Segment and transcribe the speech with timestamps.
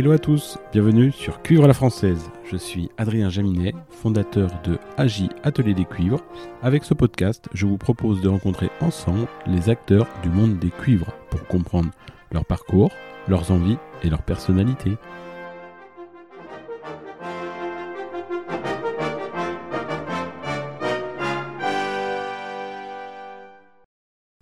[0.00, 2.30] Hello à tous, bienvenue sur Cuivre la Française.
[2.50, 6.24] Je suis Adrien Jaminet, fondateur de AGI Atelier des Cuivres.
[6.62, 11.12] Avec ce podcast, je vous propose de rencontrer ensemble les acteurs du monde des cuivres
[11.28, 11.90] pour comprendre
[12.32, 12.90] leur parcours,
[13.28, 14.92] leurs envies et leur personnalité.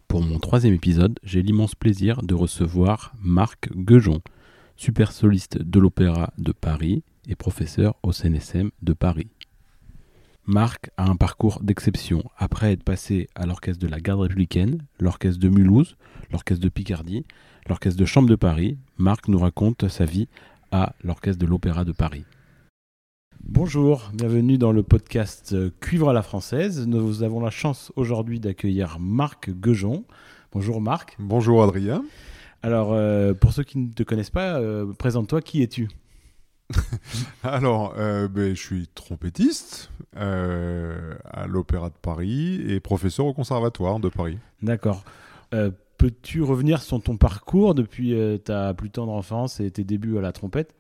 [0.07, 4.21] Pour mon troisième épisode, j'ai l'immense plaisir de recevoir Marc Guejon,
[4.79, 9.29] super soliste de l'Opéra de Paris et professeur au CNSM de Paris.
[10.47, 12.23] Marc a un parcours d'exception.
[12.39, 15.97] Après être passé à l'orchestre de la Garde républicaine, l'orchestre de Mulhouse,
[16.31, 17.27] l'orchestre de Picardie,
[17.69, 20.29] l'orchestre de Chambre de Paris, Marc nous raconte sa vie
[20.71, 22.25] à l'orchestre de l'Opéra de Paris.
[23.43, 26.87] Bonjour, bienvenue dans le podcast Cuivre à la française.
[26.87, 30.05] Nous avons la chance aujourd'hui d'accueillir Marc Guejon.
[30.53, 31.17] Bonjour Marc.
[31.19, 32.05] Bonjour Adrien.
[32.63, 35.89] Alors, euh, pour ceux qui ne te connaissent pas, euh, présente-toi, qui es-tu
[37.43, 44.09] Alors, euh, ben, je suis trompettiste à l'Opéra de Paris et professeur au Conservatoire de
[44.09, 44.39] Paris.
[44.63, 45.05] D'accord.
[45.97, 50.33] Peux-tu revenir sur ton parcours depuis ta plus tendre enfance et tes débuts à la
[50.33, 50.75] trompette?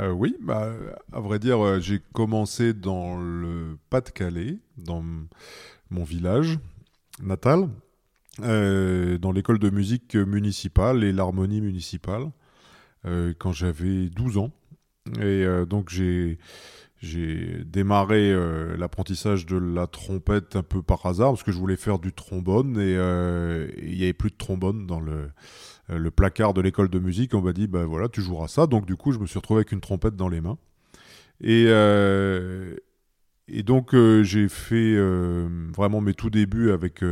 [0.00, 0.72] Oui, bah,
[1.12, 5.04] à vrai dire, j'ai commencé dans le Pas-de-Calais, dans
[5.90, 6.58] mon village
[7.22, 7.68] natal,
[8.42, 12.32] euh, dans l'école de musique municipale et l'harmonie municipale
[13.06, 14.50] euh, quand j'avais 12 ans.
[15.18, 16.38] Et euh, donc j'ai
[17.64, 18.34] démarré
[18.76, 22.80] l'apprentissage de la trompette un peu par hasard parce que je voulais faire du trombone
[22.80, 22.94] et
[23.82, 25.30] il n'y avait plus de trombone dans le,
[26.10, 27.34] placard de l'école de musique.
[27.34, 28.66] On m'a dit, ben voilà, tu joueras ça.
[28.66, 30.58] Donc du coup, je me suis retrouvé avec une trompette dans les mains.
[31.40, 31.68] Et
[33.62, 34.96] donc j'ai fait
[35.76, 37.02] vraiment mes tout débuts avec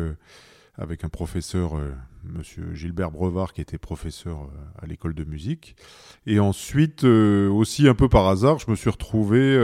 [0.78, 1.92] avec un professeur, euh,
[2.24, 5.76] monsieur Gilbert Brevard, qui était professeur euh, à l'école de musique.
[6.26, 9.56] Et ensuite, euh, aussi un peu par hasard, je me suis retrouvé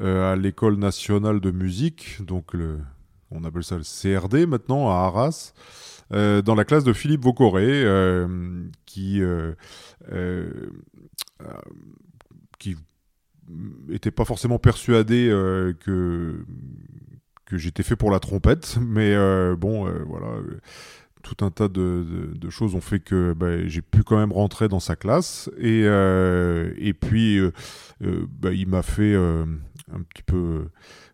[0.00, 2.80] à l'école nationale de musique, donc le,
[3.30, 5.52] on appelle ça le CRD maintenant, à Arras.
[6.10, 7.84] dans la classe de Philippe Vaucoré,
[8.86, 9.20] qui,
[12.58, 12.76] qui
[13.90, 15.28] était pas forcément persuadé
[15.80, 16.44] que
[17.46, 20.28] que j'étais fait pour la trompette, mais euh, bon, euh, voilà,
[21.22, 24.80] tout un tas de, choses ont fait que bah, j'ai pu quand même rentrer dans
[24.80, 27.40] sa classe, et, euh, et puis
[28.00, 30.66] bah, il m'a fait un petit peu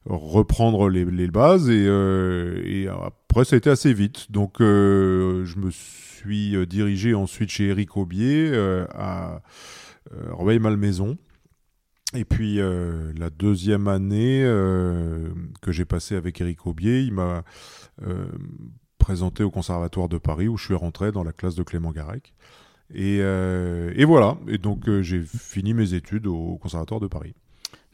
[0.07, 6.67] reprendre les, bases, et, et, après ça a été assez vite, donc je me suis
[6.67, 8.53] dirigé ensuite chez Eric Aubier
[8.93, 9.43] à
[10.11, 11.17] Rueil-Malmaison.
[12.15, 15.29] Et puis euh, la deuxième année euh,
[15.61, 17.45] que j'ai passée avec Eric Aubier, il m'a
[18.03, 18.27] euh,
[18.99, 22.35] présenté au Conservatoire de Paris où je suis rentré dans la classe de Clément Garec.
[22.93, 27.35] Et, et voilà, et donc j'ai fini mes études au Conservatoire de Paris.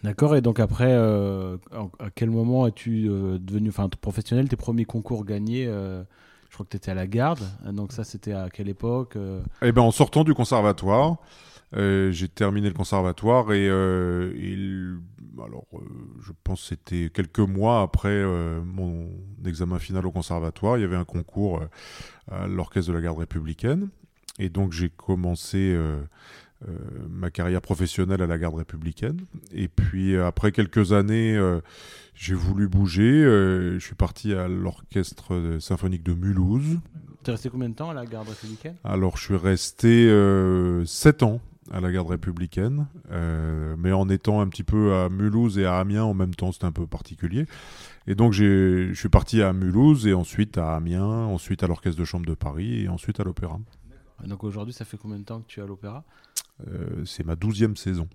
[0.02, 5.66] D'accord, et donc après, à quel moment es-tu devenu enfin, professionnel Tes premiers concours gagnés
[5.66, 7.40] Je crois que tu étais à la garde,
[7.72, 9.18] donc ça c'était à quelle époque
[9.60, 11.18] Eh bien en sortant du conservatoire,
[11.72, 14.96] j'ai terminé le conservatoire et, euh,
[15.44, 15.78] alors, euh,
[16.20, 18.24] je pense que c'était quelques mois après
[18.64, 19.10] mon
[19.44, 21.62] examen final au conservatoire, il y avait un concours
[22.30, 23.88] à l'orchestre de la garde républicaine.
[24.38, 25.78] Et donc j'ai commencé
[27.08, 29.20] ma carrière professionnelle à la garde républicaine.
[29.52, 31.38] Et puis après quelques années,
[32.14, 33.22] j'ai voulu bouger.
[33.22, 36.78] je suis parti à l'orchestre symphonique de Mulhouse.
[37.24, 38.76] Tu es resté combien de temps à la garde républicaine?
[38.84, 40.08] Alors je suis resté
[40.86, 41.40] 7 ans
[41.72, 45.78] à la garde républicaine, euh, mais en étant un petit peu à Mulhouse et à
[45.78, 47.46] Amiens en même temps, c'était un peu particulier.
[48.06, 52.04] Et donc je suis parti à Mulhouse et ensuite à Amiens, ensuite à l'Orchestre de
[52.04, 53.58] Chambre de Paris et ensuite à l'Opéra.
[54.24, 56.04] Donc aujourd'hui, ça fait combien de temps que tu es à l'Opéra?
[56.68, 58.08] Euh, C'est ma douzième saison.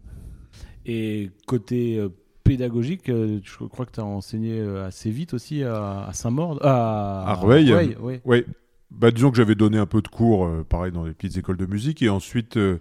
[0.85, 2.09] Et côté euh,
[2.43, 7.95] pédagogique, je crois que tu as enseigné assez vite aussi à, Saint-Maur, à, à Rueil.
[8.25, 8.45] oui
[8.91, 11.57] bah, disons que j'avais donné un peu de cours, euh, pareil, dans les petites écoles
[11.57, 12.01] de musique.
[12.01, 12.77] Et ensuite, euh,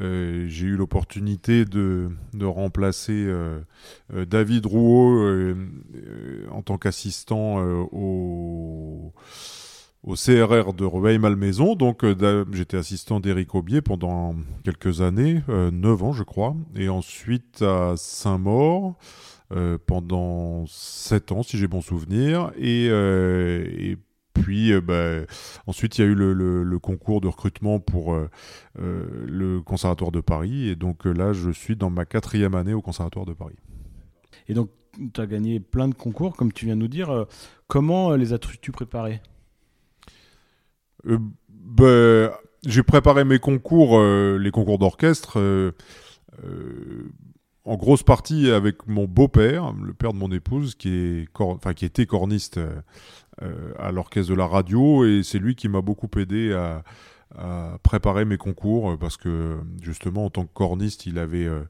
[0.00, 2.10] euh, j'ai eu l'opportunité de,
[2.42, 3.28] remplacer
[4.10, 5.54] David Rouault
[6.50, 7.58] en tant qu'assistant
[7.92, 9.12] au,
[10.06, 11.74] CRR de Reveil-Malmaison.
[11.76, 12.04] Donc,
[12.52, 14.34] j'étais assistant d'Éric Aubier pendant
[14.64, 16.56] quelques années, 9 ans, je crois.
[16.74, 18.96] Et ensuite, à Saint-Maur.
[19.86, 22.50] pendant 7 ans, si j'ai bon souvenir.
[22.56, 22.88] Et
[24.34, 25.26] puis euh, bah,
[25.66, 28.28] ensuite, il y a eu le, concours de recrutement pour euh,
[28.80, 30.68] euh, le Conservatoire de Paris.
[30.68, 33.56] Et donc là, je suis dans ma quatrième année au Conservatoire de Paris.
[34.48, 34.70] Et donc,
[35.14, 37.26] tu as gagné plein de concours, comme tu viens de nous dire.
[37.66, 39.20] Comment les as-tu préparés?
[41.04, 45.38] Bah, j'ai préparé mes concours, les concours d'orchestre,
[47.64, 51.84] en grosse partie avec mon beau-père, le père de mon épouse, qui, est enfin, qui
[51.84, 52.58] était corniste
[53.78, 56.82] à l'orchestre de la radio, et c'est lui qui m'a beaucoup aidé à,
[57.82, 61.62] préparer mes concours parce que justement en tant que corniste il avait euh,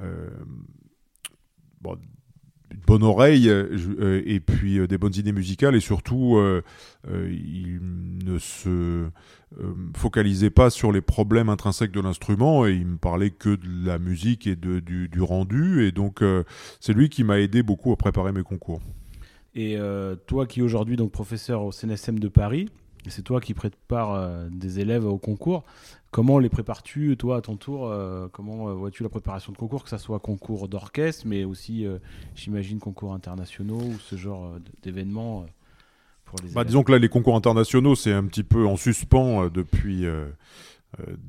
[0.00, 0.28] euh,
[2.72, 6.40] une bonne oreille euh, et puis des bonnes idées musicales et surtout
[7.08, 7.78] il
[8.24, 9.08] ne se
[9.94, 14.00] focalisait pas sur les problèmes intrinsèques de l'instrument et il me parlait que de la
[14.00, 16.20] musique et de, du rendu et donc
[16.80, 18.80] c'est lui qui m'a aidé beaucoup à préparer mes concours.
[19.56, 19.78] Et
[20.26, 22.68] toi qui aujourd'hui donc professeur au CNSM de Paris,
[23.10, 25.64] c'est toi qui prépares euh, des élèves au concours.
[26.10, 29.84] Comment les prépares-tu, toi, à ton tour euh, Comment euh, vois-tu la préparation de concours,
[29.84, 31.86] que ce soit concours d'orchestre, mais aussi,
[32.34, 35.46] j'imagine, concours internationaux ou ce genre d'événements
[36.24, 39.50] pour les bah, Disons que là, les concours internationaux, c'est un petit peu en suspens
[39.50, 40.06] depuis,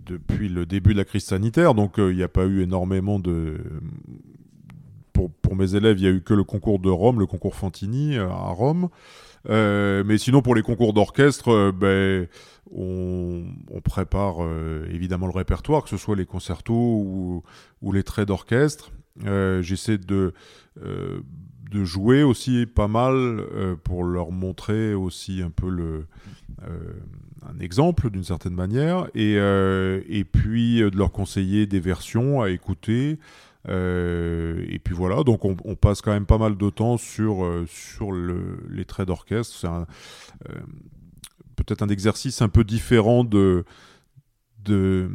[0.06, 1.74] depuis le début de la crise sanitaire.
[1.74, 3.60] Donc, il n'y a pas eu énormément de.
[5.42, 8.18] Pour, mes élèves, il n'y a eu que le concours de Rome, le concours Fantini
[8.18, 8.90] à Rome.
[9.50, 12.28] Euh, mais sinon, pour les concours d'orchestre, euh, ben,
[12.72, 13.46] on,
[13.84, 16.74] prépare euh, évidemment le répertoire, que ce soit les concertos
[17.82, 18.92] ou, les traits d'orchestre.
[19.62, 20.34] J'essaie de,
[21.72, 23.42] jouer aussi pas mal
[23.84, 26.06] pour leur montrer aussi un peu
[26.62, 33.18] un exemple d'une certaine manière, et puis de leur conseiller des versions à écouter.
[33.70, 37.66] Euh, et puis voilà, donc on, passe quand même pas mal de temps sur, euh,
[37.68, 39.56] sur le, les traits d'orchestre.
[39.56, 40.60] C'est euh,
[41.56, 43.66] peut-être un exercice un peu différent de,
[44.64, 45.10] de,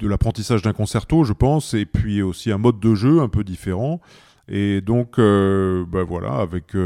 [0.00, 4.00] l'apprentissage d'un concerto, je pense, et puis aussi un mode de jeu un peu différent.
[4.48, 6.76] Et donc, ben voilà, avec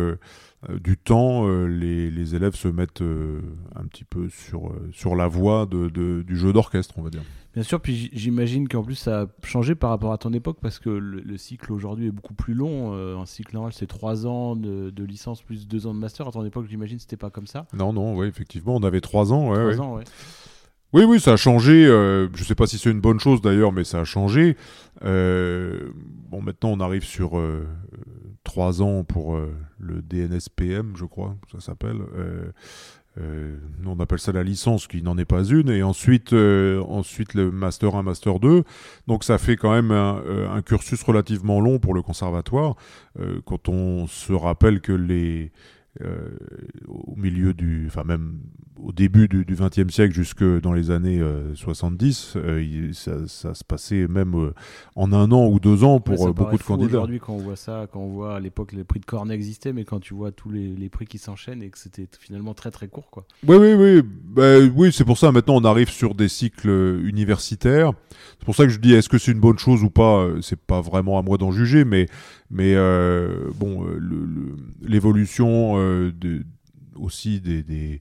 [0.68, 6.52] du temps, les, élèves se mettent un petit peu sur, sur la voie du jeu
[6.52, 7.22] d'orchestre, on va dire.
[7.56, 10.78] Bien sûr, puis j'imagine qu'en plus ça a changé par rapport à ton époque parce
[10.78, 12.92] que le, cycle aujourd'hui est beaucoup plus long.
[12.92, 16.28] Euh, un cycle normal c'est 3 ans de, licence plus 2 ans de master.
[16.28, 17.66] À ton époque, j'imagine c'était pas comme ça.
[17.72, 19.52] Non, non, oui, effectivement, on avait 3 ans.
[19.52, 20.04] Ouais, ans, ouais.
[20.92, 21.86] Oui, oui, ça a changé.
[21.86, 24.54] Euh, je ne sais pas si c'est une bonne chose d'ailleurs, mais ça a changé.
[25.02, 25.92] Euh,
[26.28, 27.40] bon, maintenant on arrive sur
[28.44, 29.34] 3 ans pour
[29.78, 32.02] le DNSPM, je crois, ça s'appelle.
[33.18, 37.34] Euh, on appelle ça la licence, qui n'en est pas une, et ensuite, euh, ensuite
[37.34, 38.64] le Master 1, Master 2.
[39.06, 42.76] Donc ça fait quand même euh, un cursus relativement long pour le conservatoire,
[43.46, 45.50] quand on se rappelle que les,
[46.88, 48.40] au milieu du, enfin même
[48.82, 51.22] au début du XXe siècle jusque dans les années
[51.54, 52.62] 70, euh,
[53.08, 54.54] euh, ça, se passait même euh,
[54.94, 56.98] en un an ou deux ans pour beaucoup de candidats.
[56.98, 59.72] Aujourd'hui, quand on voit ça, quand on voit à l'époque les prix de Cornet existaient,
[59.72, 62.86] mais quand tu vois tous les, prix qui s'enchaînent et que c'était finalement très très
[62.86, 63.26] court, quoi.
[63.46, 65.32] Oui, oui, oui, bah, oui, c'est pour ça.
[65.32, 67.92] Maintenant, on arrive sur des cycles universitaires.
[68.38, 70.60] C'est pour ça que je dis, est-ce que c'est une bonne chose ou pas C'est
[70.60, 72.06] pas vraiment à moi d'en juger, mais
[72.50, 72.74] mais
[73.58, 73.86] bon,
[74.82, 76.44] l'évolution de,
[76.94, 78.00] aussi des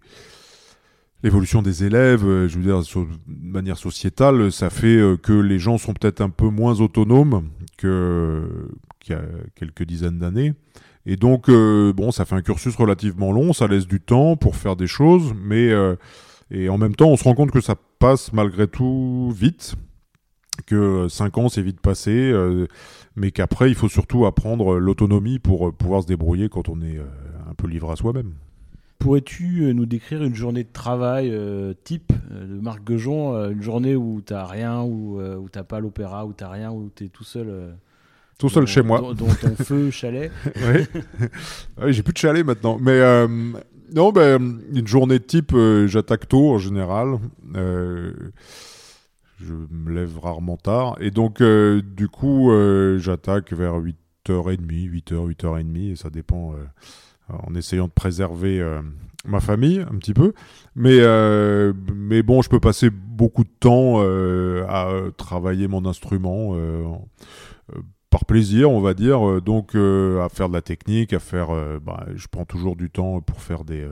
[1.26, 5.58] l'évolution des élèves, euh, je veux dire, de manière sociétale, ça fait euh, que les
[5.58, 7.50] gens sont peut-être un peu moins autonomes
[7.80, 7.90] qu'il
[9.10, 9.22] y a
[9.56, 10.54] quelques dizaines d'années.
[11.08, 14.56] Et donc, euh, bon, ça fait un cursus relativement long, ça laisse du temps pour
[14.56, 15.72] faire des choses, mais
[16.52, 19.76] et en même temps, on se rend compte que ça passe malgré tout vite,
[20.66, 22.34] que 5 ans c'est vite passé,
[23.16, 27.00] mais qu'après, il faut surtout apprendre l'autonomie pour pouvoir se débrouiller quand on est
[27.50, 28.34] un peu livré à soi-même.
[29.00, 33.62] Pourrais-tu euh, nous décrire une journée de travail euh, type euh, de Marc Guejon, une
[33.62, 36.72] journée où tu n'as rien, où, où tu n'as pas l'opéra, où tu n'as rien,
[36.72, 37.76] où tu es tout seul
[38.40, 39.02] Tout seul chez moi.
[39.02, 40.32] Dans, ton feu chalet?
[41.82, 42.78] Oui, j'ai plus de chalet maintenant.
[42.82, 43.00] Mais
[43.94, 47.20] non, ben, une journée type, j'attaque tôt en général.
[49.46, 50.98] Je me lève rarement tard.
[51.00, 52.52] Et donc, du coup,
[52.98, 56.56] j'attaque vers 8h30, 8h, 8h30, et ça dépend
[57.30, 58.82] en essayant de préserver euh,
[59.26, 60.34] ma famille un petit peu.
[60.76, 66.56] Mais, euh, mais bon, je peux passer beaucoup de temps euh, à travailler mon instrument
[68.10, 69.42] par plaisir, on va dire.
[69.42, 71.50] Donc, à faire de la technique, à faire.
[71.82, 73.88] Bah, je prends toujours du temps pour faire des.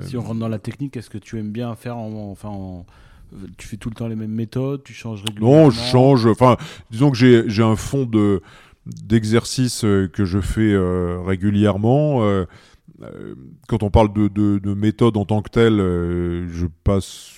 [0.00, 2.84] si on rentre dans la technique, est-ce que tu aimes bien faire en, enfin
[3.56, 6.26] tu fais tout le temps les mêmes méthodes, tu changes régulièrement Non, je change.
[6.26, 6.56] Enfin,
[6.90, 8.42] disons que j'ai un fond de
[8.86, 12.24] d'exercices euh, que je fais euh, régulièrement.
[12.24, 12.46] Euh,
[13.68, 17.32] quand on parle de, de, méthode en tant que telle, je passe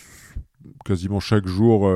[0.85, 1.89] quasiment chaque jour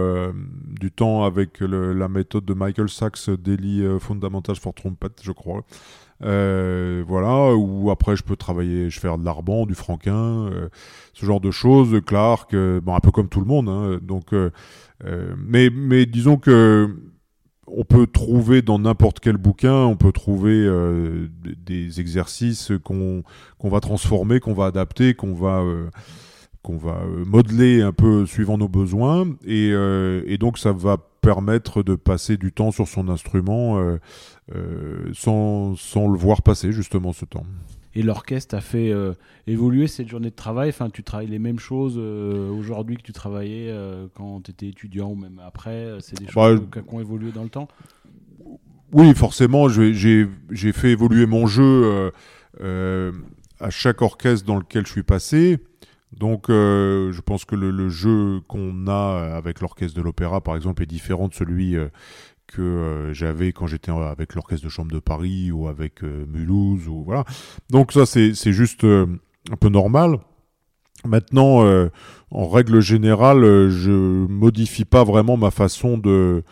[0.79, 5.65] du temps avec la méthode de Michael Sachs Daily Fundamentals for Trumpet, je crois.
[6.20, 10.50] Voilà, ou après je peux travailler, je fais de l'arban, du franquin,
[11.12, 13.68] ce genre de choses, Clark, bon, un peu comme tout le monde.
[13.68, 14.35] Hein, donc,
[15.02, 16.90] mais, mais disons que
[17.66, 23.25] on peut trouver dans n'importe quel bouquin, on peut trouver euh, des exercices qu'on
[23.64, 25.88] va transformer, qu'on va adapter, qu'on va, euh,
[26.68, 29.26] va euh, modeler un peu suivant nos besoins.
[29.44, 33.78] Et, et, donc ça va permettre de passer du temps sur son instrument
[35.12, 37.45] sans, sans le voir passer justement ce temps
[37.97, 39.14] et l'orchestre a fait euh,
[39.47, 40.68] évoluer cette journée de travail.
[40.68, 44.68] Enfin, tu travailles les mêmes choses euh, aujourd'hui que tu travaillais euh, quand tu étais
[44.68, 45.97] étudiant ou même après.
[46.00, 47.68] C'est des bah, choses qui ont évolué dans le temps.
[48.92, 50.28] Oui, forcément, j'ai
[50.73, 52.12] fait évoluer mon jeu
[52.61, 55.59] à chaque orchestre dans lequel je suis passé.
[56.13, 60.83] Donc, je pense que le, le jeu qu'on a avec l'orchestre de l'opéra, par exemple,
[60.83, 61.77] est différent de celui
[62.47, 66.89] que euh, j'avais quand j'étais avec l'orchestre de chambre de Paris ou avec euh, Mulhouse
[66.89, 67.25] ou voilà.
[67.71, 69.07] Donc ça c'est juste euh,
[69.51, 70.19] un peu normal.
[71.05, 71.63] Maintenant,
[72.31, 76.43] en règle générale, je modifie pas vraiment ma façon de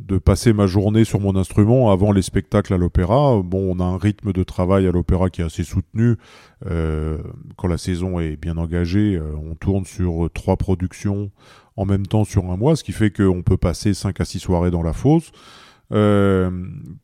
[0.00, 3.40] de passer ma journée sur mon instrument avant les spectacles à l'opéra.
[3.42, 6.16] Bon, on a un rythme de travail à l'opéra qui est assez soutenu.
[6.64, 11.30] quand la saison est bien engagée, on tourne sur trois productions
[11.76, 14.40] en même temps sur un mois, ce qui fait qu'on peut passer 5 à 6
[14.40, 15.32] soirées dans la fosse.
[15.92, 16.50] Euh,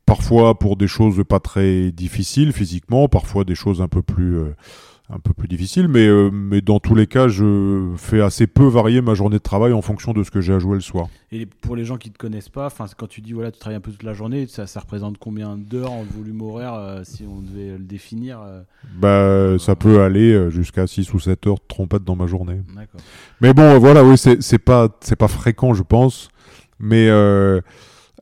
[0.06, 4.56] parfois pour des choses pas très difficiles physiquement, parfois des choses un peu plus euh,
[5.12, 8.67] un peu plus difficiles, mais euh, mais dans tous les cas, je fais assez peu
[8.67, 11.09] varier ma journée de travail en fonction de ce que j'ai à jouer le soir.
[11.33, 13.81] Et pour les gens qui te connaissent pas, quand tu dis voilà tu travailles un
[13.81, 17.79] peu toute la journée, ça, ça représente combien d'heures en volume horaire si on devait
[17.79, 18.40] le définir
[18.97, 22.61] Bah ça peut aller jusqu'à 6 ou 7 heures de trompette dans ma journée.
[23.40, 26.29] Mais bon voilà oui c'est pas c'est pas fréquent je pense,
[26.79, 27.09] mais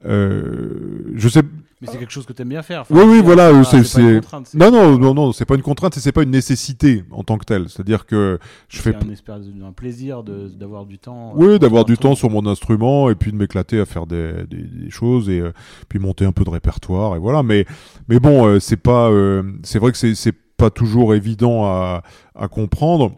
[0.04, 1.42] euh, je sais.
[1.80, 2.84] Mais c'est quelque chose que tu aimes bien faire.
[2.90, 3.62] oui, oui, voilà.
[3.64, 4.20] c'est,
[4.54, 7.38] non, non, non, non, c'est pas une contrainte et c'est pas une nécessité en tant
[7.38, 7.68] que telle.
[7.68, 8.92] C'est-à-dire que je fais.
[8.92, 9.30] C'est
[9.62, 11.30] un, plaisir d'avoir du temps.
[11.30, 14.46] Euh, oui, d'avoir du temps sur mon instrument et puis de m'éclater à faire des,
[14.48, 15.52] des, choses et euh,
[15.88, 17.42] puis monter un peu de répertoire et voilà.
[17.42, 17.64] Mais,
[18.08, 19.10] mais bon, c'est pas.
[19.62, 22.02] c'est vrai que c'est pas toujours évident à,
[22.34, 23.12] à comprendre.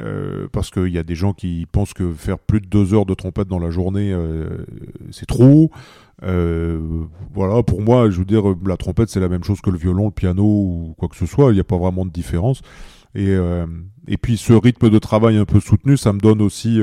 [0.00, 3.06] Euh, parce qu'il y a des gens qui pensent que faire plus de deux heures
[3.06, 4.64] de trompette dans la journée, euh,
[5.10, 5.72] c'est trop.
[6.22, 9.78] Euh, voilà, pour moi, je veux dire, la trompette, c'est la même chose que le
[9.78, 11.50] violon, le piano ou quoi que ce soit.
[11.52, 12.62] Il n'y a pas vraiment de différence.
[13.14, 13.36] Et,
[14.06, 16.80] et puis, ce rythme de travail un peu soutenu, ça me donne aussi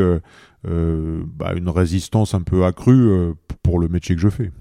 [0.64, 4.52] bah, une résistance un peu accrue pour le métier que je fais.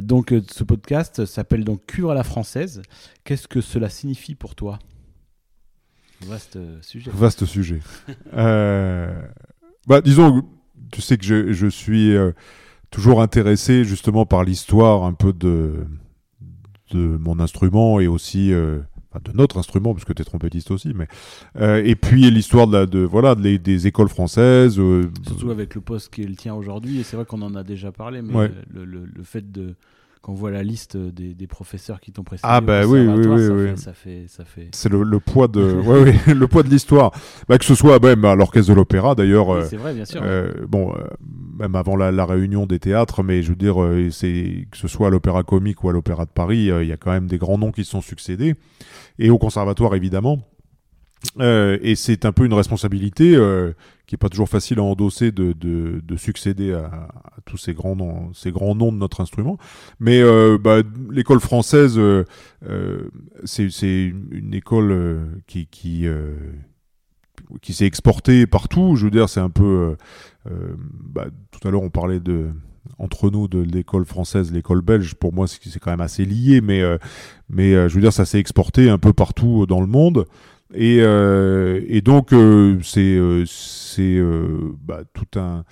[0.00, 2.82] donc, ce podcast s'appelle donc Cure à la française.
[3.24, 4.78] Qu'est-ce que cela signifie pour toi?
[6.26, 7.10] Vaste sujet.
[7.12, 7.80] Vaste sujet.
[8.34, 9.12] euh,
[9.86, 10.42] bah, disons,
[10.92, 12.32] tu sais que je, je suis euh,
[12.92, 15.86] toujours intéressé justement par l'histoire un peu de,
[16.92, 18.78] de mon instrument et aussi euh,
[19.24, 21.08] de notre instrument, puisque tu es trompettiste aussi, mais
[21.56, 24.74] euh, et puis l'histoire de, de, voilà des écoles françaises.
[25.26, 27.64] Surtout avec le poste qui est le tien aujourd'hui, et c'est vrai qu'on en a
[27.64, 29.74] déjà parlé, mais le, le, le, fait de
[30.22, 32.48] quand on voit la liste des, des professeurs qui t'ont précédé.
[32.50, 33.68] Ah bah oui, oui, oui, ça, oui.
[33.70, 34.68] Fait, ça fait, ça fait...
[34.72, 37.10] C'est le, le, poids de, ouais, oui, le poids de l'histoire.
[37.48, 39.48] Bah, que ce soit même à l'orchestre de l'opéra d'ailleurs.
[39.48, 40.20] Oui, c'est vrai, bien sûr.
[40.24, 41.02] Euh, bon, euh,
[41.58, 44.88] même avant la, la, réunion des théâtres, mais je veux dire, euh, c'est que ce
[44.88, 47.26] soit à l'opéra comique ou à l'opéra de Paris, euh, il y a quand même
[47.26, 48.54] des grands noms qui se sont succédés,
[49.18, 50.38] et au conservatoire évidemment.
[51.40, 53.72] Euh, et c'est un peu une responsabilité euh,
[54.06, 57.72] qui est pas toujours facile à endosser de, de, de succéder à, à, tous ces
[57.72, 59.56] grands noms, ces grands noms de notre instrument.
[60.00, 62.24] Mais euh, bah, l'école française, euh,
[62.68, 63.08] euh,
[63.44, 66.06] c'est une école qui qui
[67.62, 68.96] qui s'est exportée partout.
[68.96, 69.96] Je veux dire, c'est un peu.
[70.44, 72.50] Bah, tout à l'heure, on parlait de
[72.98, 76.82] entre nous de l'école française, l'école belge, pour moi c'est quand même assez lié, mais,
[77.48, 80.26] mais je veux dire ça s'est exporté un peu partout dans le monde.
[80.74, 85.64] Et, euh, et donc euh, c'est euh, bah, tout un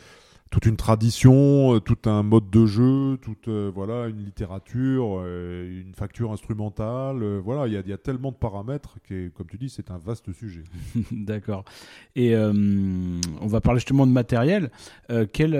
[0.51, 7.23] toute une tradition, tout un mode de jeu, toute voilà une littérature, une facture instrumentale.
[7.39, 10.33] voilà, il y y a, tellement de paramètres que, comme tu dis, c'est un vaste
[10.33, 10.65] sujet.
[11.13, 11.65] D'accord.
[12.17, 14.73] Et on va parler justement de matériel.
[15.33, 15.55] quel,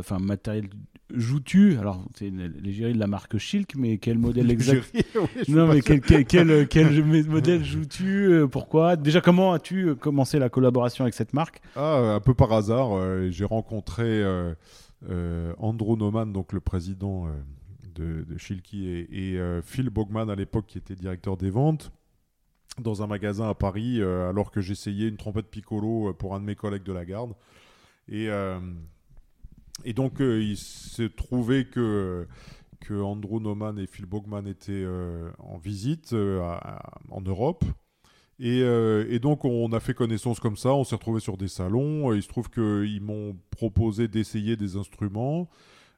[0.00, 0.70] enfin matériel
[1.14, 4.92] joues-tu Alors, c'est l'égérie de la marque Schilk, mais quel modèle exact
[5.48, 10.38] Non, mais quel, quel, quel, quel, modèle joues-tu euh, Pourquoi Déjà, comment as-tu euh, commencé
[10.38, 12.96] la collaboration avec cette marque ah, Un peu par hasard.
[12.96, 14.54] Euh, j'ai rencontré euh,
[15.58, 17.28] Andrew Noman, donc le président
[17.94, 21.92] de, de Schilky, et, et Phil Bogman, à l'époque, qui était directeur des ventes
[22.80, 26.56] dans un magasin à Paris, alors que j'essayais une trompette piccolo pour un de mes
[26.56, 27.32] collègues de la garde.
[28.08, 28.28] Et,
[29.84, 32.26] et donc, il s'est trouvé que
[32.80, 34.86] que Andrew Neumann et Phil Bogman étaient
[35.38, 37.64] en visite en Europe.
[38.38, 42.12] Et, et, donc on a fait connaissance comme ça, on s'est retrouvé sur des salons.
[42.12, 45.48] Il se trouve qu'ils m'ont proposé d'essayer des instruments.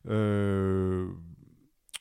[0.07, 1.07] Euh,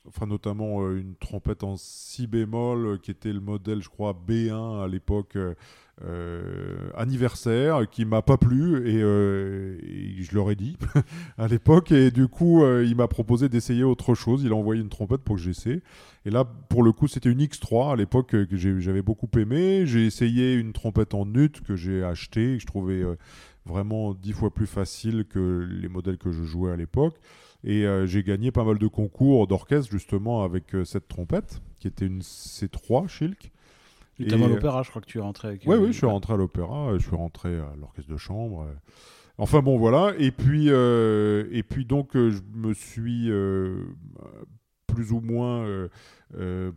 [0.07, 4.13] enfin notamment euh, une trompette en si bémol euh, qui était le modèle je crois
[4.13, 5.37] B1 à l'époque
[6.95, 10.77] anniversaire qui m'a pas plu et, je leur ai dit
[11.37, 14.43] à l'époque et du coup il m'a proposé d'essayer autre chose.
[14.43, 15.81] Il a envoyé une trompette pour que j'essaie.
[16.25, 19.85] Et là pour le coup c'était une X3 à l'époque que j'avais beaucoup aimé.
[19.85, 23.03] J'ai essayé une trompette en nut que j'ai acheté que je trouvais
[23.67, 27.15] vraiment dix fois plus facile que les modèles que je jouais à l'époque.
[27.63, 31.87] Et euh, j'ai gagné pas mal de concours d'orchestre justement avec euh, cette trompette, qui
[31.87, 33.51] était une C3 Schilk.
[34.19, 35.63] Et à l'opéra, je crois que tu es rentré avec.
[35.65, 38.67] Oui, oui, je suis rentré à l'opéra, je suis rentré à l'orchestre de chambre.
[39.37, 40.13] Enfin bon, voilà.
[40.17, 43.29] Et puis, euh, et puis donc, je me suis
[44.87, 45.87] plus ou moins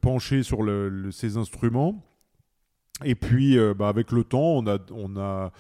[0.01, 2.05] penché sur le, ces instruments.
[3.05, 5.53] Et puis, bah, avec le temps, on a, on a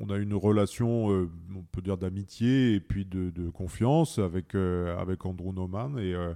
[0.00, 4.96] on a une relation, euh, on peut dire d'amitié et puis de, confiance avec, euh,
[4.98, 5.98] avec Andrew Naumann.
[5.98, 6.34] Et, euh,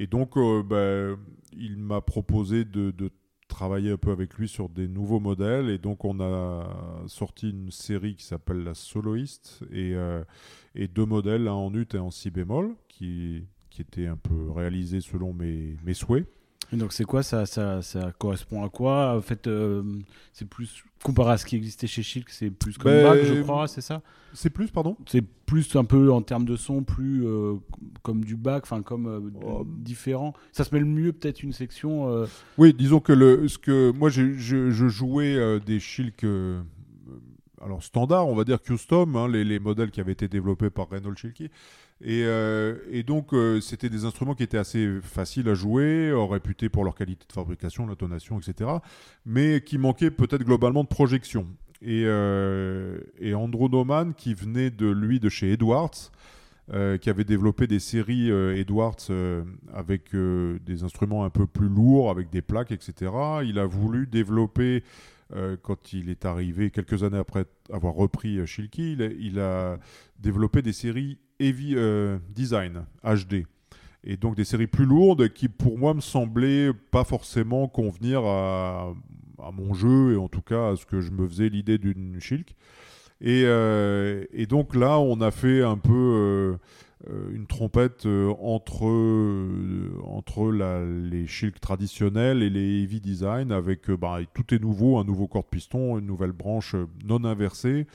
[0.00, 0.34] et donc,
[0.66, 1.16] bah,
[1.52, 2.92] il m'a proposé de,
[3.48, 5.70] travailler un peu avec lui sur des nouveaux modèles.
[5.70, 9.94] Et donc, on a sorti une série qui s'appelle La Soloiste et,
[10.74, 13.44] et deux modèles, un en ut et en si bémol, qui,
[13.78, 16.26] étaient un peu réalisés selon mes souhaits
[16.76, 17.22] donc c'est quoi?
[17.22, 19.16] Ça, ça, ça, correspond à quoi?
[19.16, 19.82] En fait, euh,
[20.32, 23.42] c'est plus comparé à ce qui existait chez Shilk, c'est plus comme ben, bac, je
[23.42, 24.02] crois, c'est ça?
[24.32, 24.96] C'est plus, pardon?
[25.06, 27.54] C'est plus un peu en termes de son, plus euh,
[28.02, 29.66] comme du bac, enfin comme euh, oh.
[29.66, 30.34] différent.
[30.52, 32.26] Ça se mêle mieux peut-être une section.
[32.58, 36.24] Oui, disons que le, ce que moi je, je, jouais des Shilk
[37.60, 40.88] alors standard, on va dire custom, hein, les, les, modèles qui avaient été développés par
[40.88, 41.14] Renault
[42.06, 46.68] Euh, et, donc, euh, c'était des instruments qui étaient assez faciles à jouer, euh, réputés
[46.68, 48.70] pour leur qualité de fabrication, l'intonation, etc.
[49.26, 51.46] Mais qui manquaient peut-être globalement de projection.
[51.82, 56.10] Et, et Andrew Naumann, qui venait de lui de chez Edwards,
[57.00, 59.08] qui avait développé des séries Edwards
[59.72, 63.10] avec des instruments un peu plus lourds, avec des plaques, etc.
[63.44, 64.84] Il a voulu développer
[65.62, 69.78] quand il est arrivé, quelques années après avoir repris Shilky, il a,
[70.18, 73.46] développé des séries Heavy euh, Design HD.
[74.04, 78.92] Et donc des séries plus lourdes qui pour moi me semblaient pas forcément convenir à,
[79.52, 82.54] mon jeu et en tout cas à ce que je me faisais l'idée d'une Shilk.
[83.22, 86.58] Et, euh, donc là on a fait un peu
[87.10, 88.84] euh, une trompette entre,
[90.04, 95.26] entre les Shilk traditionnels et les Heavy Design avec bah, tout est nouveau, un nouveau
[95.26, 96.74] corps de piston, une nouvelle branche
[97.04, 97.86] non inversée,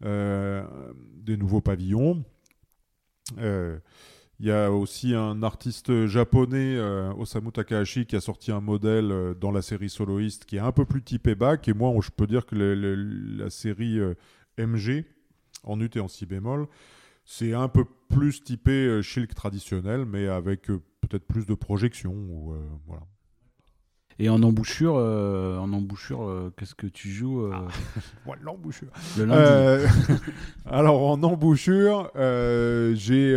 [0.00, 2.24] des nouveaux pavillons.
[3.38, 3.78] Euh,
[4.40, 9.12] il y a aussi un artiste japonais, euh, Osamu Takahashi, qui a sorti un modèle
[9.12, 11.68] euh, dans la série soloiste qui est un peu plus typé bac.
[11.68, 14.00] Et moi, je peux dire que la série
[14.58, 15.04] MG,
[15.62, 16.66] en ut et en si bémol,
[17.24, 22.14] c'est un peu plus typé Shilk traditionnel, mais avec peut-être plus de projection.
[22.86, 23.06] voilà.
[24.18, 27.66] Et en embouchure, en embouchure, qu'est-ce que tu joues ah.
[28.42, 28.90] L'embouchure.
[29.18, 29.86] Le lundi?
[30.66, 32.10] alors en embouchure,
[32.94, 33.36] j'ai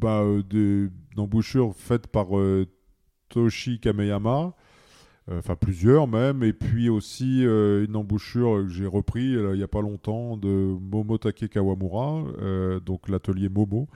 [0.00, 2.26] bah, des embouchures faites par
[3.28, 4.54] Toshi Kameyama.
[5.30, 9.82] Enfin plusieurs même, et puis aussi une embouchure que j'ai repris il n'y a pas
[9.82, 12.24] longtemps de Momotake Kawamura,
[12.84, 13.88] donc l'atelier Momo.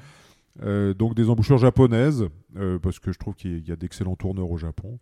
[0.62, 4.50] Euh, donc des embouchures japonaises, euh, parce que je trouve qu'il y a d'excellents tourneurs
[4.50, 4.98] au Japon.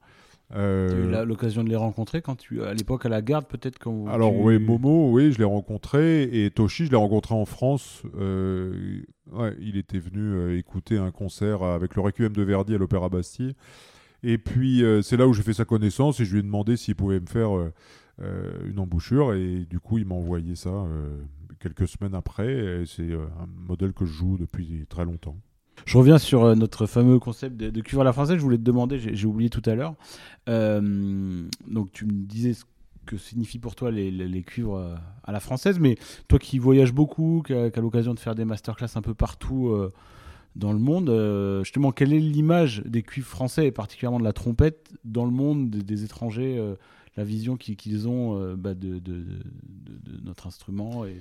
[0.55, 0.89] Euh...
[0.89, 3.79] Tu as eu l'occasion de les rencontrer quand tu, à l'époque à la garde peut-être
[3.79, 8.03] quand Alors oui, Momo, oui, je l'ai rencontré et Toshi, je l'ai rencontré en France.
[8.19, 13.09] Euh, ouais, il était venu écouter un concert avec le Requiem de Verdi à l'Opéra
[13.09, 13.55] Bastille.
[14.23, 16.97] Et puis c'est là où j'ai fait sa connaissance et je lui ai demandé s'il
[16.97, 17.51] pouvait me faire
[18.19, 20.87] une embouchure et du coup il m'a envoyé ça
[21.61, 22.85] quelques semaines après.
[22.87, 25.37] C'est un modèle que je joue depuis très longtemps.
[25.87, 28.37] Je reviens sur euh, notre fameux concept de, cuivre à la française.
[28.37, 29.95] Je voulais te demander, j'ai oublié tout à l'heure.
[30.49, 32.65] Euh, donc, tu me disais ce
[33.07, 35.97] que signifie pour toi les, cuivres euh, à la française, mais
[36.29, 39.75] toi qui voyages beaucoup, qui as, l'occasion de faire des masterclass un peu partout
[40.57, 44.91] dans le monde, justement, quelle est l'image des cuivres français et particulièrement de la trompette
[45.05, 46.63] dans le monde des, étrangers
[47.19, 49.01] la vision qu'ils ont bah, de,
[50.23, 51.17] notre instrument et,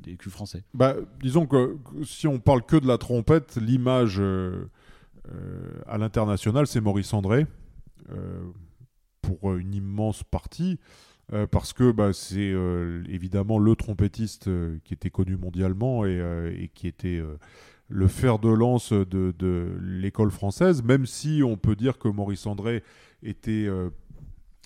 [0.00, 4.70] des cuivres français bah, Disons que si on parle que de la trompette, l'image euh,
[5.30, 7.46] euh, à l'international, c'est Maurice André,
[8.10, 8.40] euh,
[9.20, 10.78] pour une immense partie.
[11.50, 12.54] parce que bah, c'est
[13.10, 14.48] évidemment le trompettiste
[14.84, 17.22] qui était connu mondialement et, qui était
[17.88, 22.82] le fer de lance de l'école française, même si on peut dire que Maurice André
[23.22, 23.68] était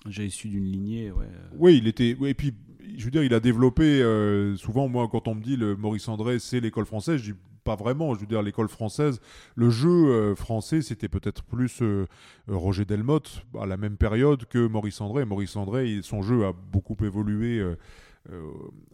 [0.09, 1.27] j'ai issu d'une lignée, ouais.
[1.57, 2.17] Oui, il était.
[2.25, 2.53] Et puis,
[2.97, 4.01] je veux dire, il a développé.
[4.01, 7.39] Euh, souvent, moi, quand on me dit le Maurice André, c'est l'école française, je dis
[7.63, 8.13] pas vraiment.
[8.13, 9.21] Je veux dire, l'école française,
[9.55, 12.05] le jeu euh, français, c'était peut-être plus euh,
[12.47, 15.25] Roger Delmotte à la même période que Maurice André.
[15.25, 17.63] Maurice André, son jeu a beaucoup évolué.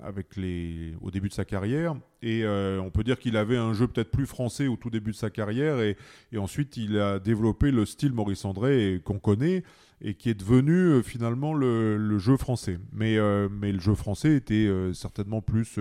[0.02, 0.96] avec les...
[1.02, 1.96] au début de sa carrière.
[2.24, 5.16] Et on peut dire qu'il avait un jeu peut-être plus français au tout début de
[5.16, 5.80] sa carrière.
[5.82, 5.98] Et,
[6.32, 9.64] et ensuite, il a développé le style Maurice André qu'on connaît
[10.02, 12.80] et qui est devenu euh, finalement le, jeu français.
[12.94, 15.80] Mais, euh, mais le jeu français était euh, certainement plus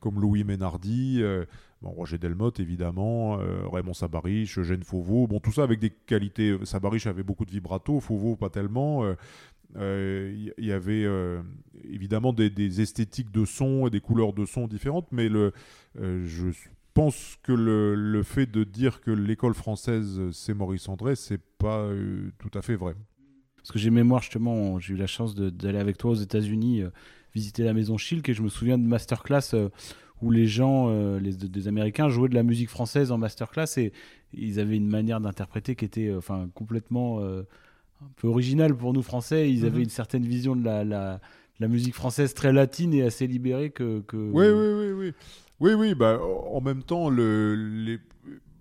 [0.00, 1.22] comme Louis Ménardi,
[1.82, 3.38] bon, Roger Delmotte évidemment,
[3.72, 6.56] Raymond Sabariche, Eugène Fauveau, bon tout ça avec des qualités.
[6.64, 9.04] Sabariche avait beaucoup de vibrato, Fauveau pas tellement.
[9.74, 11.06] Il y, avait
[11.90, 15.28] évidemment des, esthétiques de son et des couleurs de son différentes, mais
[15.98, 16.50] je
[16.94, 21.88] pense que le, le, fait de dire que l'école française c'est Maurice André, c'est pas
[22.38, 22.94] tout à fait vrai.
[23.66, 26.90] Parce que j'ai mémoire justement, j'ai eu la chance d'aller avec toi aux États-Unis euh,
[27.34, 29.70] visiter la maison Schilk et je me souviens de masterclass euh,
[30.22, 33.92] où les gens, euh, les, des Américains, jouaient de la musique française en masterclass et
[34.32, 39.50] ils avaient une manière d'interpréter qui était enfin complètement un peu originale pour nous Français.
[39.50, 39.82] Ils avaient mhm.
[39.82, 41.20] une certaine vision de la, la,
[41.58, 43.98] la, musique française très latine et assez libérée que.
[44.06, 44.16] que...
[44.16, 45.12] Oui, oui, oui, oui.
[45.58, 47.98] Oui, oui, bah, en même temps, le, les...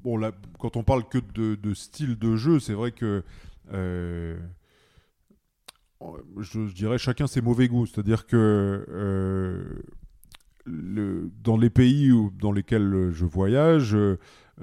[0.04, 3.24] bon, là, quand on parle que de, de style de jeu, c'est vrai que
[6.39, 7.86] je, dirais chacun ses mauvais goûts.
[7.86, 9.81] C'est-à-dire que euh,
[11.43, 13.95] dans les pays où, dans lesquels je voyage,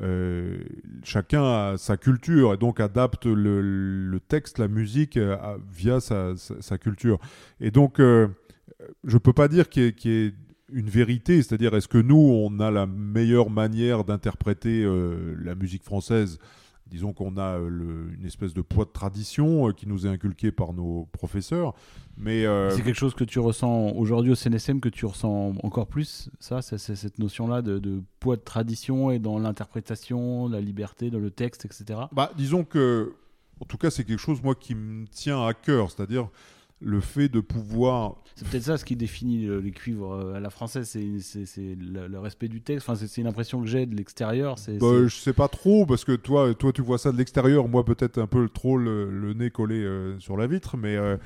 [0.01, 0.65] euh,
[1.05, 5.37] chacun a sa culture et donc adapte le, texte, la musique euh,
[5.71, 6.35] via sa,
[6.79, 7.19] culture.
[7.61, 8.29] Et donc, je
[9.05, 10.35] ne peux pas dire qu'il y, ait
[10.73, 14.87] une vérité, c'est-à-dire est-ce que nous, on a la meilleure manière d'interpréter
[15.43, 16.39] la musique française
[16.93, 20.53] disons qu'on a euh, une espèce de poids de tradition euh, qui nous est inculqué
[20.53, 21.75] par nos professeurs.
[22.19, 25.87] Mais euh, c'est quelque chose que tu ressens aujourd'hui au CNSM, que tu ressens encore
[25.87, 31.19] plus, ça, c'est cette notion-là de, poids de tradition et dans l'interprétation, la liberté, dans
[31.19, 32.01] le texte, etc.
[32.13, 33.15] Bah, disons que,
[33.61, 36.29] en tout cas, c'est quelque chose moi qui me tient à cœur, c'est-à-dire
[36.83, 38.17] le fait de pouvoir.
[38.35, 42.49] C'est peut-être ça ce qui définit les cuivres euh, à la française, c'est le, respect
[42.49, 42.89] du texte.
[42.89, 44.57] Enfin, c'est une impression que j'ai de l'extérieur.
[44.81, 47.69] Bah, je sais pas trop parce que toi, toi, tu vois ça de l'extérieur.
[47.69, 51.17] Moi, peut-être un peu trop le, nez collé euh, sur la vitre, mais euh,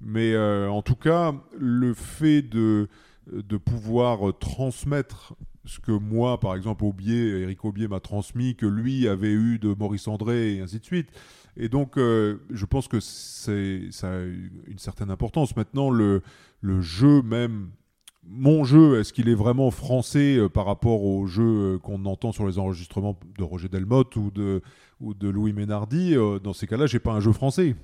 [0.00, 2.88] mais en tout cas, le fait de
[3.32, 9.06] de pouvoir transmettre ce que moi, par exemple, Aubier, Eric Aubier m'a transmis, que lui
[9.06, 11.10] avait eu de Maurice André et ainsi de suite.
[11.58, 15.56] Et donc, euh, je pense que ça a une certaine importance.
[15.56, 16.22] Maintenant, le,
[16.62, 17.70] jeu même,
[18.24, 21.42] mon jeu, est-ce qu'il est vraiment français euh, par rapport au jeu
[21.74, 24.62] euh, qu'on entend sur les enregistrements de Roger Delmotte ou de,
[25.00, 27.74] ou de Louis Ménardi Dans ces cas-là, j'ai pas un jeu français.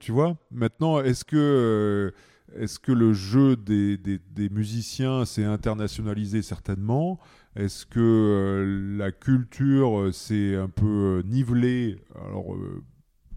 [0.00, 0.36] Tu vois?
[0.50, 2.12] Maintenant, est-ce que,
[2.56, 7.20] est-ce que le jeu des musiciens s'est internationalisé Certainement?
[7.56, 12.54] Est-ce que euh, la culture euh, s'est un peu euh, nivelée alors,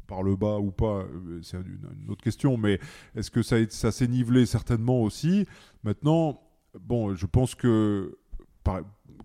[0.06, 1.04] par le bas ou pas,
[1.42, 2.80] c'est une, autre question, mais
[3.16, 5.48] est-ce que ça, ça s'est nivelé certainement aussi?
[5.84, 6.44] Maintenant,
[6.80, 8.16] bon, je pense que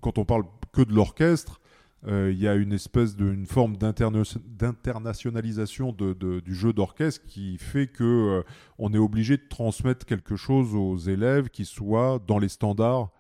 [0.01, 1.61] quand on parle que de l'orchestre,
[2.07, 8.45] il y a une espèce d'une forme d'internationalisation de, du jeu d'orchestre qui fait que
[8.79, 13.11] on est obligé de transmettre quelque chose aux élèves qui soit dans les standards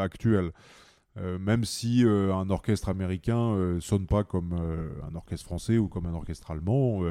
[0.00, 0.52] actuels.
[1.16, 5.88] Euh, même si euh, un orchestre américain euh, sonne pas comme un orchestre français ou
[5.88, 7.02] comme un orchestre allemand.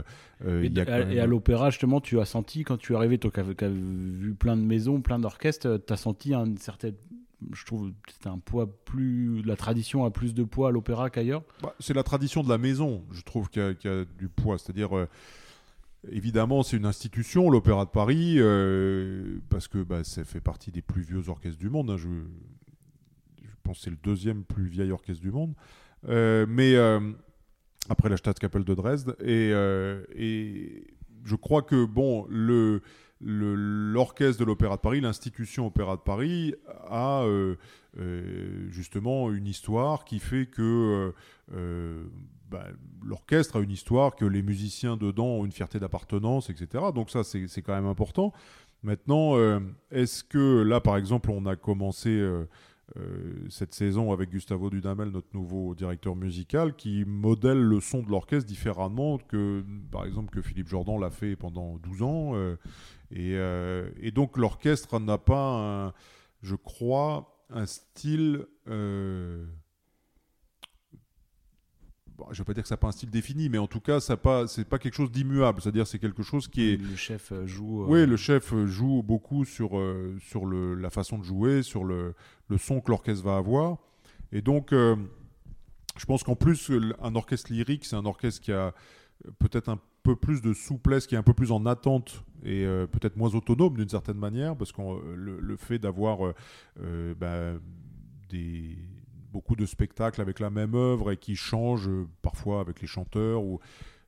[0.48, 4.36] et, à l'opéra, justement, tu as senti, quand tu es arrivé, toi qui as, vu
[4.36, 6.92] plein de maisons, plein d'orchestres, tu as senti un certain.
[7.54, 9.42] Je trouve c'est un poids plus.
[9.44, 11.44] La tradition a plus de poids à l'opéra qu'ailleurs?
[11.62, 13.74] Bah, C'est la tradition de la maison, je trouve, qui a,
[14.18, 14.58] du poids.
[14.58, 15.08] C'est-à-dire.
[16.10, 18.40] Évidemment, c'est une institution, l'Opéra de Paris,
[19.50, 21.90] parce que bah, ça fait partie des plus vieux orchestres du monde.
[21.90, 22.08] Hein, je,
[23.74, 25.54] c'est le deuxième plus vieil orchestre du monde.
[26.08, 27.00] Euh, mais euh,
[27.90, 29.16] après la Staatskapelle de Dresde.
[29.20, 30.88] Et, euh, et,
[31.26, 32.82] je crois que bon, le
[33.22, 36.56] l'orchestre de l'Opéra de Paris, l'institution Opéra de Paris,
[36.90, 37.26] a
[38.70, 41.14] justement une histoire qui fait que
[42.50, 42.64] bah,
[43.04, 46.82] l'orchestre a une histoire, que les musiciens dedans ont une fierté d'appartenance, etc.
[46.96, 48.32] Donc ça, c'est quand même important.
[48.84, 49.36] Maintenant,
[49.92, 52.26] est-ce que là, par exemple, on a commencé
[53.50, 58.48] cette saison avec Gustavo Dudamel, notre nouveau directeur musical, qui modèle le son de l'orchestre
[58.48, 62.34] différemment que, par exemple, que Philippe Jordan l'a fait pendant 12 ans.
[63.12, 63.34] Et,
[64.02, 65.94] et, donc l'orchestre n'a pas, un,
[66.42, 68.46] je crois, un style
[72.32, 73.80] je ne vais pas dire que ça n'a pas un style défini, mais en tout
[73.80, 75.62] cas, ça pas, c'est pas quelque chose d'immuable.
[75.62, 76.78] C'est-à-dire, c'est quelque chose qui est.
[76.78, 77.84] Le chef euh, joue.
[77.84, 79.72] Euh, oui, le chef euh, joue beaucoup sur,
[80.20, 82.14] sur le, la façon de jouer, sur le,
[82.50, 83.78] le son que l'orchestre va avoir.
[84.32, 88.74] Et donc, je pense qu'en plus, un orchestre lyrique, c'est un orchestre qui a
[89.40, 93.18] peut-être un peu plus de souplesse, qui est un peu plus en attente et peut-être
[93.18, 94.82] moins autonome d'une certaine manière, parce que
[95.16, 96.34] le, fait d'avoir
[97.20, 97.54] bah,
[98.30, 98.78] des
[99.32, 103.44] beaucoup de spectacles avec la même œuvre et qui changent euh, parfois avec les chanteurs
[103.44, 103.60] ou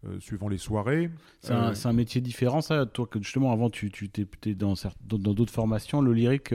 [0.06, 1.10] euh, suivant les soirées.
[1.42, 5.54] C'est un, euh, métier différent, ça Toi, que justement, avant, tu, tu étais dans d'autres
[5.54, 6.02] formations.
[6.02, 6.54] Le lyrique,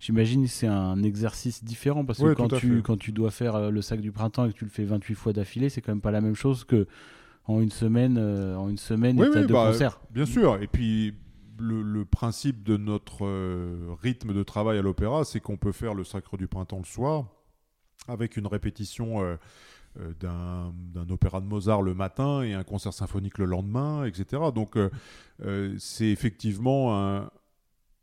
[0.00, 4.00] j'imagine, c'est un exercice différent parce que quand, tu, quand tu dois faire le sac
[4.00, 6.20] du printemps et que tu le fais 28 fois d'affilée, c'est quand même pas la
[6.20, 6.86] même chose que
[7.46, 10.00] en une semaine, en une semaine et deux bah, concerts.
[10.10, 10.62] Bien sûr.
[10.62, 11.14] Et puis,
[11.58, 13.26] le, le, principe de notre
[14.02, 17.26] rythme de travail à l'opéra, c'est qu'on peut faire le sacre du printemps le soir
[18.08, 19.36] avec une répétition euh, euh,
[20.20, 20.72] d'un
[21.08, 24.42] opéra de Mozart le matin et un concert symphonique le lendemain, etc.
[24.54, 27.28] Donc euh, c'est effectivement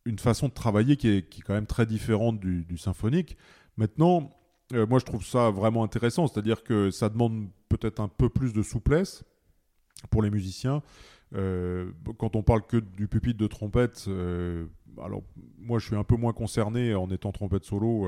[0.06, 3.38] une façon de travailler qui est, qui est, quand même très différente du, symphonique.
[3.78, 4.38] Maintenant,
[4.74, 8.62] moi je trouve ça vraiment intéressant, c'est-à-dire que ça demande peut-être un peu plus de
[8.62, 9.24] souplesse
[10.10, 10.82] pour les musiciens.
[11.34, 14.10] quand on parle que du pupitre de trompette,
[15.04, 15.24] alors
[15.60, 18.08] moi je suis un peu moins concerné en étant trompette solo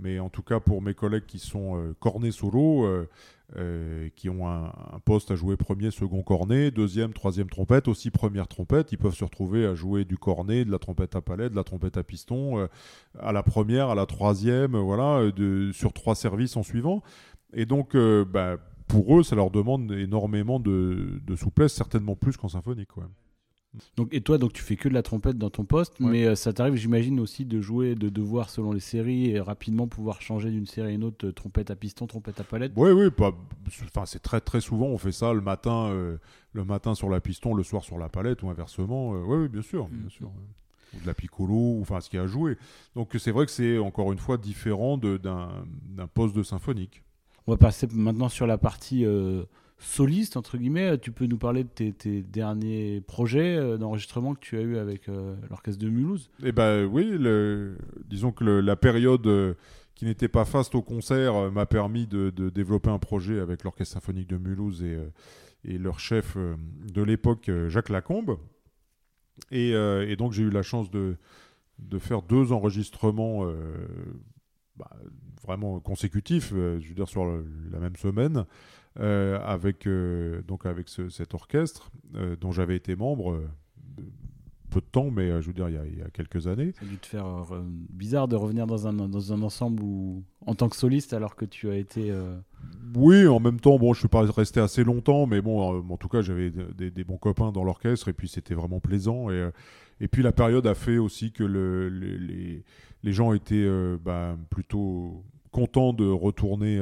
[0.00, 3.08] mais en tout cas pour mes collègues qui sont euh, cornets solo, euh,
[3.56, 4.72] euh, qui ont un,
[5.04, 9.24] poste à jouer premier, second cornet, deuxième, troisième trompette, aussi première trompette, ils peuvent se
[9.24, 12.68] retrouver à jouer du cornet, de la trompette à palette, de la trompette à piston,
[13.18, 15.22] à la première, à la troisième, voilà,
[15.72, 17.02] sur trois services en suivant.
[17.54, 22.90] Et donc, bah, pour eux, ça leur demande énormément de, souplesse, certainement plus qu'en symphonique.
[23.96, 26.34] Donc, et toi, donc tu fais que de la trompette dans ton poste, mais euh,
[26.34, 30.50] ça t'arrive, j'imagine aussi, de jouer, de devoir selon les séries et rapidement pouvoir changer
[30.50, 32.72] d'une série à une autre, euh, trompette à piston, trompette à palette?
[32.76, 33.08] Oui, oui,
[33.84, 36.16] enfin c'est très très souvent on fait ça le matin, euh,
[36.52, 39.10] le matin sur la piston, le soir sur la palette ou inversement.
[39.10, 40.10] oui, oui, bien sûr, bien mm.
[40.10, 40.30] sûr.
[40.94, 42.56] Ou de la piccolo, ou enfin ce qu'il y a à jouer.
[42.96, 47.02] Donc c'est vrai que c'est encore une fois différent d'un poste de symphonique.
[47.46, 49.04] On va passer maintenant sur la partie
[49.78, 50.98] soliste, entre guillemets.
[50.98, 55.08] Tu peux nous parler de tes, derniers projets euh, d'enregistrement que tu as eu avec
[55.08, 56.30] euh, l'orchestre de Mulhouse?
[56.42, 57.12] Eh ben oui,
[58.06, 59.54] disons que la période euh,
[59.94, 64.28] qui n'était pas faste au concert m'a permis de, développer un projet avec l'orchestre symphonique
[64.28, 64.98] de Mulhouse et,
[65.64, 68.38] leur chef de l'époque, Jacques Lacombe.
[69.50, 69.74] Et,
[70.16, 71.16] donc j'ai eu la chance de,
[71.80, 73.44] de faire deux enregistrements
[74.76, 74.90] bah,
[75.42, 78.44] vraiment consécutifs, je veux dire sur la même semaine.
[79.00, 83.40] Euh, avec, euh, donc avec cet orchestre euh, dont j'avais été membre
[84.70, 86.72] peu de temps, mais je veux dire, il y, a, quelques années.
[86.72, 87.46] Ça a dû te faire
[87.90, 91.46] bizarre de revenir dans un, dans un ensemble où, en tant que soliste alors que
[91.46, 92.12] tu as été.
[92.94, 96.08] Oui, en même temps, bon, je suis pas resté assez longtemps, mais bon, en tout
[96.08, 99.30] cas, j'avais des, bons copains dans l'orchestre et puis c'était vraiment plaisant.
[99.30, 99.48] Et,
[100.00, 102.62] et puis la période a fait aussi que le, les,
[103.02, 103.66] les, gens étaient
[104.04, 106.78] bah, plutôt contents de retourner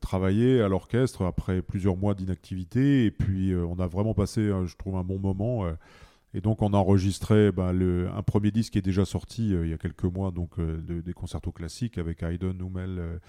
[0.00, 3.04] travailler à l'orchestre après plusieurs mois d'inactivité.
[3.04, 5.64] Et puis, euh, on a vraiment passé, euh, je trouve, un bon moment.
[6.34, 9.68] et donc, on a enregistré bah, le, un premier disque qui est déjà sorti il
[9.68, 13.20] y a quelques mois, donc des concertos classiques avec Haydn, Hummel,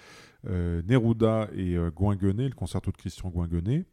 [0.46, 3.86] Neruda et Guinguenet, le concerto de Christian Guinguenet.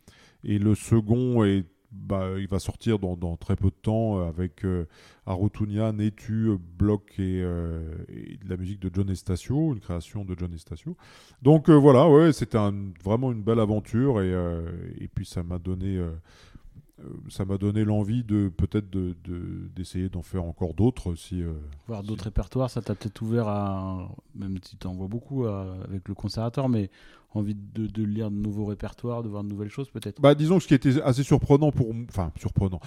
[0.44, 1.64] Et le second est
[1.96, 4.86] bah, il va sortir dans, très peu de temps avec euh,
[5.26, 10.52] Arutunia, Netu, Block euh, et, de la musique de John Estacio, une création de John
[10.52, 10.96] Estacio.
[11.42, 12.58] Donc euh, voilà, ouais, c'était
[13.04, 14.32] vraiment une belle aventure et,
[14.98, 16.00] et puis ça m'a donné
[17.04, 21.14] euh, ça m'a donné l'envie de peut-être d'essayer de, d'en faire encore d'autres.
[21.14, 21.52] Si, euh,
[21.86, 26.08] Voir d'autres répertoires, ça t'a peut-être ouvert à, même si tu en vois beaucoup avec
[26.08, 26.90] le conservateur, mais
[27.36, 30.62] envie de, lire de nouveaux répertoires, de voir de nouvelles choses peut-être bah, Disons que
[30.62, 31.92] ce qui était assez surprenant pour...
[32.08, 32.80] Enfin, surprenant.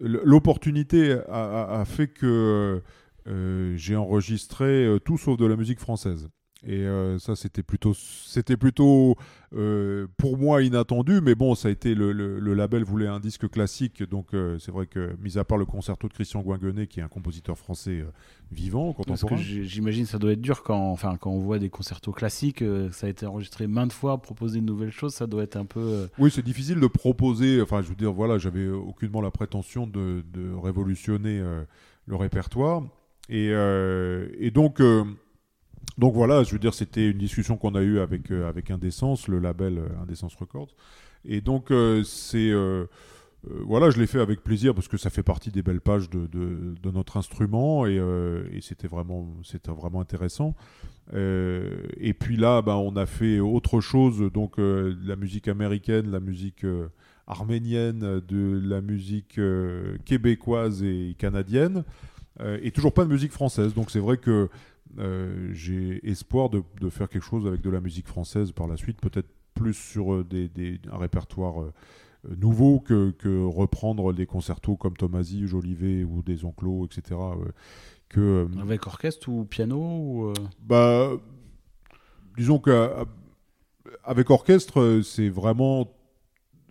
[0.00, 2.82] L'opportunité a, fait que
[3.26, 6.28] euh, j'ai enregistré tout sauf de la musique française.
[6.66, 9.16] Et euh, ça, c'était plutôt, c'était plutôt
[9.54, 13.48] euh, pour moi inattendu, mais bon, ça a été le, le, label voulait un disque
[13.48, 16.98] classique, donc euh, c'est vrai que, mis à part le concerto de Christian Guinguenet, qui
[16.98, 18.04] est un compositeur français
[18.50, 22.10] vivant, Parce que j'imagine ça doit être dur quand, enfin, quand on voit des concertos
[22.10, 25.64] classiques, ça a été enregistré maintes fois, proposer de nouvelles choses, ça doit être un
[25.64, 26.08] peu.
[26.18, 27.62] Oui, c'est difficile de proposer.
[27.62, 31.40] Enfin, je veux dire, voilà, j'avais aucunement la prétention de, de révolutionner
[32.06, 32.82] le répertoire,
[33.28, 33.52] et,
[34.40, 34.80] et donc
[35.96, 39.38] donc voilà, je veux dire, c'était une discussion qu'on a eue avec, avec Indécence, le
[39.38, 40.74] label Indécence Records.
[41.24, 41.72] Et donc,
[42.04, 42.52] c'est
[43.46, 46.10] euh, voilà, je l'ai fait avec plaisir parce que ça fait partie des belles pages
[46.10, 46.28] de,
[46.90, 49.28] notre instrument et, euh, c'était vraiment,
[49.66, 50.54] vraiment intéressant.
[51.14, 56.20] Euh, et puis là, bah, on a fait autre chose, donc la musique américaine, la
[56.20, 56.66] musique
[57.26, 59.40] arménienne, de la musique
[60.04, 61.84] québécoise et canadienne,
[62.62, 63.74] et toujours pas de musique française.
[63.74, 64.48] Donc c'est vrai que
[65.52, 69.28] j'ai espoir de, faire quelque chose avec de la musique française par la suite, peut-être
[69.58, 70.50] plus sur des,
[70.90, 76.86] un répertoire euh, nouveau que, que, reprendre des concertos comme Tomasi, Jolivet ou des Onclos,
[76.86, 77.20] etc.
[77.20, 77.52] Euh,
[78.08, 81.10] que, euh, Avec orchestre ou piano ou bah,
[82.36, 85.92] Disons qu'avec orchestre, c'est vraiment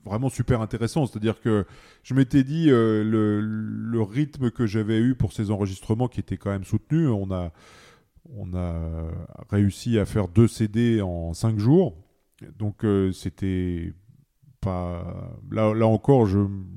[0.06, 1.06] vraiment super intéressant.
[1.06, 1.66] C'est-à-dire que
[2.04, 6.52] je m'étais dit, le, le, rythme que j'avais eu pour ces enregistrements, qui était quand
[6.52, 7.52] même soutenu, on a,
[8.36, 9.10] on a
[9.50, 11.96] réussi à faire deux CD en cinq jours.
[12.58, 13.94] Donc c'était
[15.52, 16.28] Là, là encore,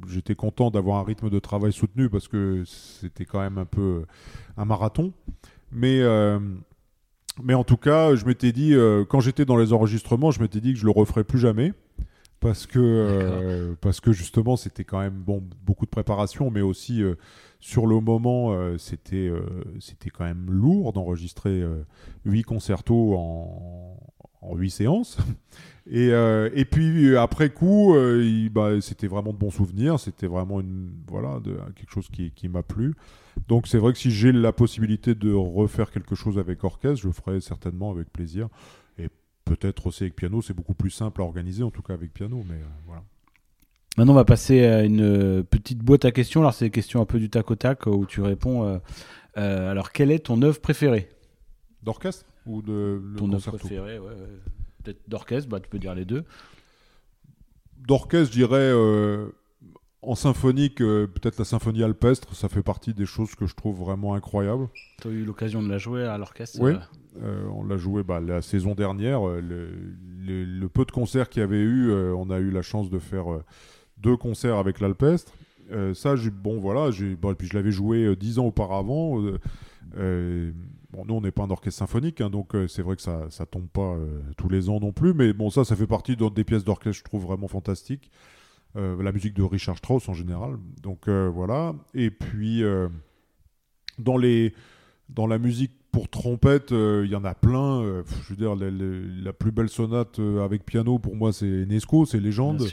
[0.08, 4.04] j'étais content d'avoir un rythme de travail soutenu parce que c'était quand même un peu
[4.56, 5.12] un marathon.
[5.72, 6.38] Mais, euh,
[7.42, 10.60] mais en tout cas, je m'étais dit, euh, quand j'étais dans les enregistrements, je m'étais
[10.60, 11.72] dit que je le referais plus jamais.
[12.40, 17.02] Parce que, euh, parce que justement, c'était quand même bon, beaucoup de préparation, mais aussi
[17.60, 19.30] sur le moment, c'était
[19.80, 21.62] c'était quand même lourd d'enregistrer
[22.24, 25.18] huit concertos en, 8 séances.
[25.92, 30.60] Et, euh, et puis après coup, euh, bah, c'était vraiment de bons souvenirs, c'était vraiment
[30.60, 31.40] une, voilà,
[31.74, 32.94] quelque chose qui, qui m'a plu.
[33.48, 37.08] Donc c'est vrai que si j'ai la possibilité de refaire quelque chose avec orchestre, je
[37.08, 38.48] le ferai certainement avec plaisir.
[38.98, 39.08] Et
[39.44, 42.44] peut-être aussi avec piano, c'est beaucoup plus simple à organiser, en tout cas avec piano.
[42.48, 43.02] Mais euh, voilà.
[43.96, 46.40] Maintenant, on va passer à une petite boîte à questions.
[46.40, 48.80] Alors, c'est des questions un peu du tac au tac où tu réponds.
[49.34, 51.08] alors, quelle est ton œuvre préférée?
[51.82, 54.10] D'orchestre ou de Ton œuvre préférée, ouais,
[54.82, 56.24] Peut-être d'orchestre, bah, tu peux dire les deux.
[57.76, 59.28] D'orchestre, je dirais euh,
[60.02, 63.78] en symphonique, euh, peut-être la symphonie alpestre, ça fait partie des choses que je trouve
[63.78, 64.68] vraiment incroyables.
[65.00, 66.74] Tu as eu l'occasion de la jouer à l'orchestre Oui,
[67.22, 69.22] euh, on l'a joué bah, la saison dernière.
[69.24, 73.26] Le, peu de concerts qu'il y avait eu, on a eu la chance de faire
[74.02, 75.32] deux concerts avec l'alpestre.
[75.94, 79.20] ça, bon voilà, bon, puis je l'avais joué dix ans auparavant.
[80.92, 83.28] Bon, nous, on n'est pas un orchestre symphonique, hein, donc euh, c'est vrai que ça
[83.38, 86.16] ne tombe pas euh, tous les ans non plus, mais bon, ça, ça fait partie
[86.16, 88.10] des pièces d'orchestre, je trouve vraiment fantastiques.
[88.76, 90.56] Euh, la musique de Richard Strauss en général.
[90.82, 91.74] Donc voilà.
[91.94, 92.62] Et puis,
[93.98, 94.54] dans, les,
[95.08, 98.02] dans la musique pour trompette, il y en a plein.
[98.24, 102.66] je veux dire, la, plus belle sonate avec piano, pour moi, c'est Nesco, c'est Légende.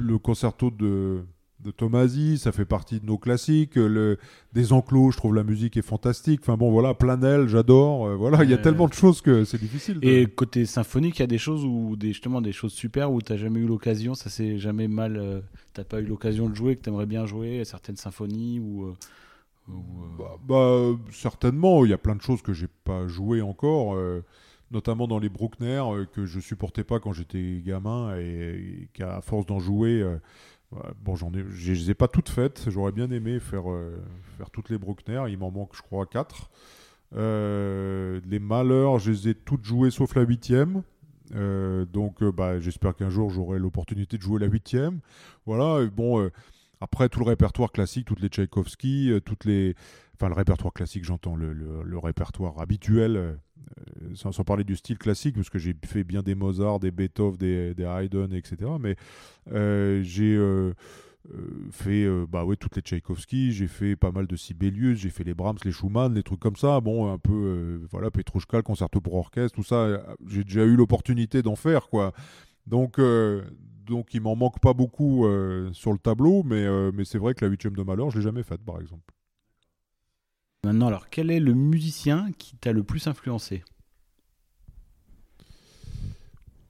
[0.00, 1.24] le concerto de
[1.64, 3.74] de Tomasi, ça fait partie de nos classiques.
[3.74, 4.18] Le,
[4.52, 6.40] des enclos, je trouve la musique est fantastique.
[6.42, 8.06] Enfin bon, voilà, Planel, j'adore.
[8.06, 9.98] Euh, voilà, il y a tellement de choses que c'est difficile.
[10.02, 13.20] Et côté symphonique, il y a des choses où, des, justement, des choses super où
[13.20, 15.16] tu n'as jamais eu l'occasion, ça s'est jamais mal.
[15.16, 15.40] Euh,
[15.74, 18.84] tu n'as pas eu l'occasion de jouer, que tu aimerais bien jouer, certaines symphonies ou.
[18.84, 18.94] Euh,
[20.18, 23.96] bah, bah, certainement, il y a plein de choses que j'ai pas joué encore
[24.70, 29.58] notamment dans les Bruckner que je supportais pas quand j'étais gamin et, qu'à force d'en
[29.58, 30.04] jouer,
[31.02, 32.68] bon, j'en ai, je les ai pas toutes faites.
[32.68, 33.96] J'aurais bien aimé faire, euh,
[34.36, 35.22] faire toutes les Bruckner.
[35.28, 36.50] Il m'en manque, je crois, 4.
[37.14, 40.82] Euh, les Malheurs, je les ai toutes jouées sauf la huitième.
[41.34, 45.00] Euh, donc, bah, j'espère qu'un jour j'aurai l'opportunité de jouer la huitième.
[45.46, 45.86] Voilà.
[45.86, 46.30] bon,
[46.80, 49.74] après tout le répertoire classique, toutes les Tchaïkovski, toutes les,
[50.18, 55.50] enfin le répertoire classique, j'entends le, répertoire habituel euh, sans, parler du style classique, parce
[55.50, 58.70] que j'ai fait bien des Mozart, des Beethoven, des, Haydn, etc.
[58.80, 58.96] Mais
[59.52, 60.72] euh, j'ai euh,
[61.70, 65.34] fait bah ouais, toutes les Tchaïkovski, j'ai fait pas mal de Sibelius, j'ai fait les
[65.34, 66.80] Brahms, les Schumann, les trucs comme ça.
[66.80, 71.42] Bon, un peu, voilà, Petrouchka, le concerto pour orchestre, tout ça, j'ai déjà eu l'opportunité
[71.42, 72.12] d'en faire, quoi.
[72.66, 72.98] Donc,
[73.88, 75.26] donc il m'en manque pas beaucoup
[75.72, 78.42] sur le tableau, mais, mais c'est vrai que la huitième de malheur, je l'ai jamais
[78.42, 79.12] faite, par exemple.
[80.64, 83.62] Maintenant, alors, quel est le musicien qui t'a le plus influencé?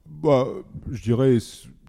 [0.05, 0.47] Bah,
[0.91, 1.37] Je dirais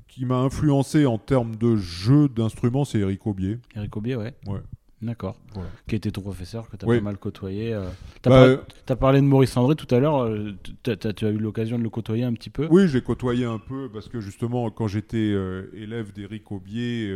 [0.08, 3.58] qui m'a influencé en termes de jeu d'instruments, c'est Eric Aubier.
[3.76, 4.34] Eric Aubier, ouais.
[4.46, 4.60] Ouais.
[5.02, 5.40] D'accord.
[5.88, 7.72] Qui était ton professeur, que tu as pas mal côtoyé.
[7.72, 7.88] Euh.
[8.22, 8.56] Tu as,
[8.86, 10.24] bah, parlé de Maurice André tout à l'heure.
[10.24, 10.90] Euh, tu
[11.24, 12.68] as eu l'occasion de le côtoyer un petit peu?
[12.70, 17.14] Oui, j'ai côtoyé un peu parce que justement, quand j'étais euh, élève d'Eric Aubier,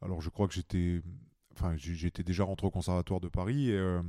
[0.00, 1.02] alors je crois que j'étais
[1.54, 4.00] enfin, j'étais déjà rentré au conservatoire de Paris et, euh,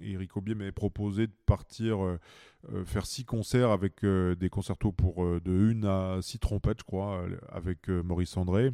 [0.00, 2.18] Eric Aubier m'avait proposé de partir euh,
[2.72, 7.24] euh, faire six concerts avec des concertos pour de une à six trompettes, je crois,
[7.50, 8.72] avec Maurice André.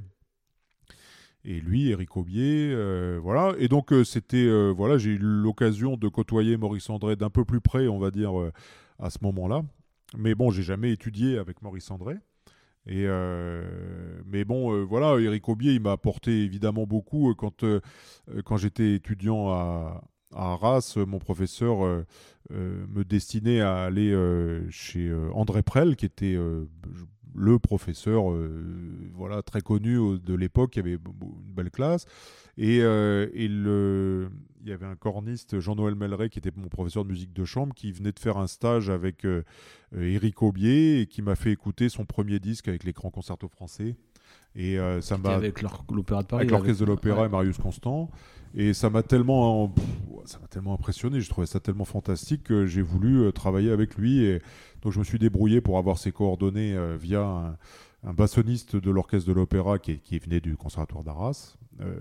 [1.45, 2.75] Et lui, Eric Aubier,
[3.23, 3.55] voilà.
[3.59, 7.89] Et donc c'était, voilà, j'ai eu l'occasion de côtoyer Maurice André d'un peu plus près,
[7.89, 8.33] on va dire,
[8.99, 9.63] à ce moment-là.
[10.17, 12.17] Mais bon, j'ai jamais étudié avec Maurice André.
[12.87, 13.07] Et
[14.27, 17.65] mais bon, voilà, Eric Aubier, il m'a apporté évidemment beaucoup quand,
[18.45, 20.03] quand j'étais étudiant à,
[20.35, 22.05] à Arras, mon professeur euh,
[22.53, 26.37] euh, me destinait à aller euh, chez André Prel, qui était
[27.35, 28.25] le professeur
[29.15, 32.07] voilà, très connu de l'époque, qui avait une belle classe.
[32.57, 34.31] Et, le,
[34.63, 37.75] il y avait un corniste, Jean-Noël Melleret, qui était mon professeur de musique de chambre,
[37.75, 39.27] qui venait de faire un stage avec
[39.97, 43.97] Éric Aubier et qui m'a fait écouter son premier disque avec l'écran concerto français.
[44.57, 48.11] Et ça m'a avec l'opéra de Paris, avec l'orchestre de l'opéra et Marius Constant.
[48.55, 49.75] Et ça m'a tellement,
[50.25, 53.97] ça m'a tellement impressionné, je trouvais ça tellement fantastique que j'ai voulu euh, travailler avec
[53.97, 54.25] lui.
[54.25, 54.43] Et
[54.83, 57.57] donc je me suis débrouillé pour avoir ses coordonnées euh, via
[58.05, 61.95] un, bassoniste de l'orchestre de l'opéra qui, qui, venait du conservatoire d'Arras, euh,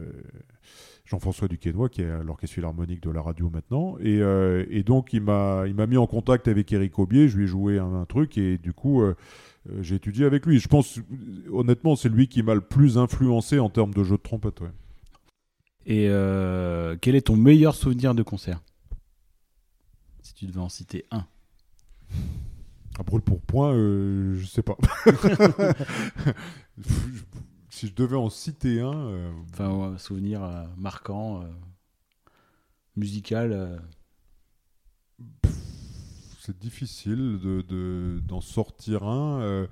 [1.06, 3.98] Jean-François Duquesnoy, qui est à l'orchestre philharmonique de la radio maintenant.
[4.00, 4.20] Et,
[4.70, 7.48] et donc il m'a, il m'a mis en contact avec Eric Aubier, je lui ai
[7.48, 9.02] joué un, truc et du coup
[9.82, 10.59] j'ai étudié avec lui.
[10.59, 10.99] Je pense,
[11.51, 14.61] honnêtement, c'est lui qui m'a le plus influencé en termes de jeu de trompette.
[14.61, 14.72] Ouais.
[15.88, 18.61] Et euh, quel est ton meilleur souvenir de concert?
[20.22, 21.26] Si tu devais en citer un.
[22.99, 24.76] À brûle pour point, euh, je sais pas.
[27.70, 28.93] si je devais en citer un.
[28.93, 30.41] Euh, enfin, un souvenir
[30.76, 31.45] marquant,
[32.97, 33.82] musical.
[36.48, 39.68] C'est difficile d'en de, d'en sortir un.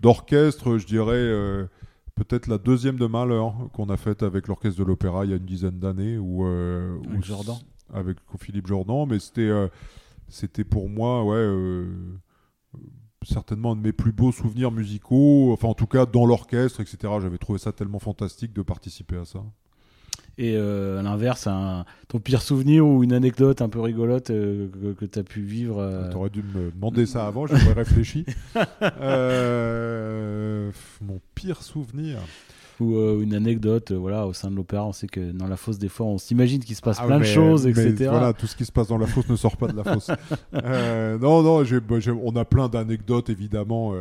[0.00, 1.68] D'orchestre, je dirais
[2.14, 5.36] peut-être la deuxième de Malheur qu'on a faite avec l'orchestre de l'opéra il y a
[5.36, 6.18] une dizaine d'années.
[6.18, 7.56] Où, euh, avec Jordan
[7.92, 9.68] Avec Philippe Jordan, mais c'était euh,
[10.28, 11.36] c'était pour moi, ouais.
[11.36, 11.86] Euh,
[13.24, 16.96] certainement un de mes plus beaux souvenirs musicaux, enfin en tout cas dans l'orchestre, etc.
[17.20, 19.44] J'avais trouvé ça tellement fantastique de participer à ça.
[20.38, 21.46] Et euh, à l'inverse,
[22.08, 24.68] ton pire souvenir ou une anecdote un peu rigolote euh,
[24.98, 26.10] que, tu as pu vivre euh...
[26.10, 28.24] Tu aurais dû me demander ça avant, j'aurais réfléchi.
[29.00, 30.70] Euh,
[31.00, 32.18] mon pire souvenir.
[32.80, 35.88] Ou une anecdote voilà au sein de l'opéra on sait que dans la fosse des
[35.88, 38.64] fois on s'imagine qu'il se passe ah plein de choses etc voilà tout ce qui
[38.64, 40.10] se passe dans la fosse ne sort pas de la fosse.
[40.52, 43.94] Non non bah, on a plein d'anecdotes évidemment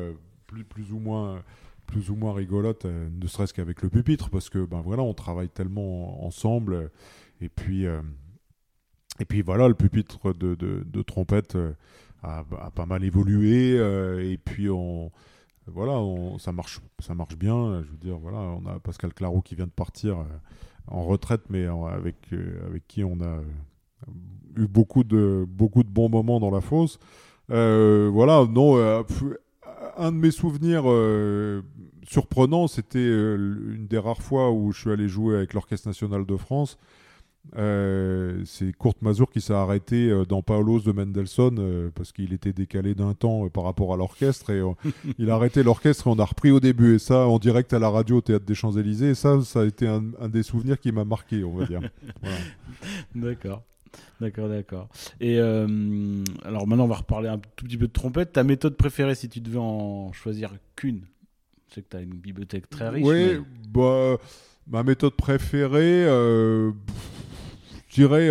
[0.47, 1.43] plus, plus ou moins
[1.91, 5.13] plus ou moins rigolote, euh, ne serait-ce qu'avec le pupitre, parce que ben voilà, on
[5.13, 6.89] travaille tellement ensemble.
[7.41, 8.01] Et puis, euh,
[9.19, 11.73] et puis voilà, le pupitre de, de, trompette euh,
[12.23, 13.75] a, pas mal évolué.
[13.75, 15.11] et puis on,
[15.67, 15.99] voilà,
[16.39, 17.83] ça marche, ça marche bien.
[17.83, 20.25] Je veux dire, voilà, on a Pascal Claro qui vient de partir
[20.87, 22.15] en retraite, mais avec
[22.65, 23.41] avec qui on a
[24.55, 26.99] eu beaucoup de beaucoup de bons moments dans la fosse.
[27.49, 29.03] voilà, non
[29.97, 30.83] un de mes souvenirs
[32.12, 33.36] surprenants, c'était euh,
[33.76, 36.78] une des rares fois où je suis allé jouer avec l'Orchestre national de France.
[37.57, 42.93] Euh, c'est Kurt Mazur qui s'est arrêté dans Paolos de Mendelssohn parce qu'il était décalé
[42.93, 44.62] d'un temps par rapport à l'orchestre et
[45.18, 47.80] il a arrêté l'orchestre et on a repris au début et ça en direct à
[47.80, 50.91] la radio au théâtre des Champs-Élysées et ça ça a été un, des souvenirs qui
[50.91, 51.82] m'a marqué on va dire.
[53.16, 53.64] D'accord.
[54.20, 54.89] D'accord, d'accord.
[55.20, 58.34] Et euh, alors maintenant, on va reparler un tout petit peu de trompette.
[58.34, 61.01] Ta méthode préférée, si tu devais en choisir qu'une?
[61.76, 63.05] Sais que tu as une bibliothèque très riche.
[63.05, 64.17] Oui, bah,
[64.67, 66.72] ma méthode préférée, euh,
[67.88, 68.30] je dirais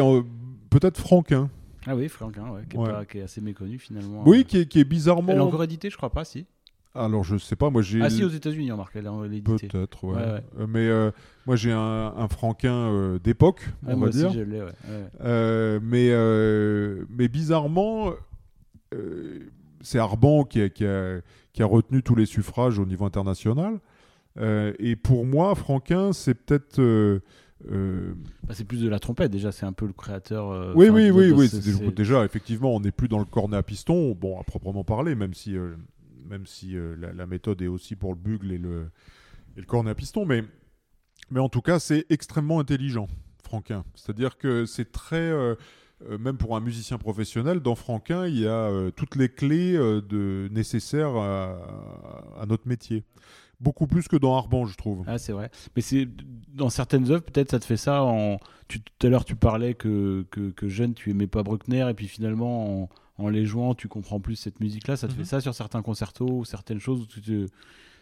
[0.71, 1.51] peut-être Franquin.
[1.87, 4.23] Ah oui, Franquin, ouais, qui, est assez méconnu finalement.
[4.27, 5.33] Oui, qui est, qui est bizarrement.
[5.33, 6.47] Elle est encore éditée, je crois pas, si.
[6.95, 8.03] Alors je sais pas, moi j'ai.
[8.03, 9.69] Ah si aux États-Unis, on marque l'édité.
[9.69, 10.17] Peut-être, ouais.
[10.19, 11.13] Euh, mais euh,
[11.47, 14.33] moi j'ai un, franquin euh, d'époque, on va dire.
[14.33, 15.81] je l'ai, ouais.
[15.81, 16.11] mais
[17.09, 18.13] mais bizarrement,
[19.83, 21.21] c'est Arban qui a, qui, a,
[21.53, 23.81] qui a, retenu tous les suffrages au niveau international.
[24.39, 26.81] et pour moi, Franquin, c'est peut-être.
[27.69, 30.75] Bah, c'est plus de la trompette déjà, c'est un peu le créateur.
[30.77, 31.93] oui, oui, oui, oui.
[31.93, 35.35] Déjà, effectivement, on n'est plus dans le cornet à piston, bon, à proprement parler, même
[35.35, 35.57] si
[36.31, 38.91] même si euh, la, méthode est aussi pour le bugle et le,
[39.57, 40.25] et le cornet à piston.
[40.25, 40.45] Mais,
[41.31, 43.09] mais en tout cas, c'est extrêmement intelligent,
[43.43, 43.85] Franquin.
[43.95, 45.31] C'est-à-dire que c'est très.
[46.03, 49.75] Euh, euh, même pour un musicien professionnel, dans Franquin, il y a toutes les clés
[49.75, 53.05] de, nécessaires à, notre métier
[53.61, 55.05] beaucoup plus que dans Arban, je trouve.
[55.07, 55.51] Ah, c'est vrai.
[55.77, 56.09] Mais c'est
[56.55, 58.03] dans certaines œuvres, peut-être ça te fait ça.
[58.03, 58.39] En...
[58.69, 62.09] tout à l'heure, tu parlais que, que, que, jeune, tu aimais pas Bruckner, et puis
[62.09, 62.89] finalement, en,
[63.19, 64.97] en les jouant, tu comprends plus cette musique-là.
[64.97, 65.27] Ça te fait mhm.
[65.27, 67.07] ça sur certains concertos ou certaines choses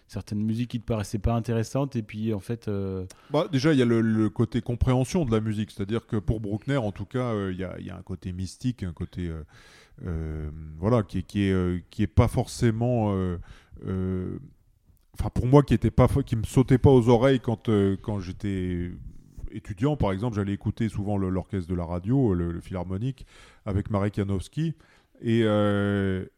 [0.09, 3.79] certaines musiques qui te paraissaient pas intéressantes et puis en fait euh, bah, déjà il
[3.79, 6.93] y a le, côté compréhension de la musique c'est à dire que pour Bruckner en
[6.93, 9.31] tout cas euh, il y, a, un côté mystique un côté
[10.05, 13.15] euh, voilà qui, qui est qui est pas forcément
[13.83, 18.91] enfin pour moi qui était pas, qui me sautait pas aux oreilles quand quand j'étais
[19.53, 23.27] étudiant, par exemple, j'allais écouter souvent l'orchestre de la radio, le, philharmonique,
[23.67, 24.75] avec Marek Janowski.
[25.21, 25.41] Et,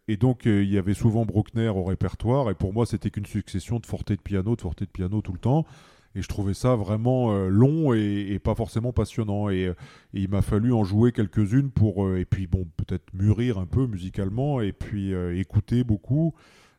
[0.09, 2.51] et, donc, il y avait souvent Bruckner au répertoire.
[2.51, 5.33] Et pour moi, c'était qu'une succession de forte de piano, de forte de piano tout
[5.33, 5.67] le temps.
[6.15, 9.49] Et je trouvais ça vraiment euh, long et, pas forcément passionnant.
[9.49, 9.75] Et, euh,
[10.13, 13.87] il m'a fallu en jouer quelques-unes pour, euh, et puis bon, peut-être mûrir un peu
[13.87, 16.35] musicalement et puis écouter beaucoup.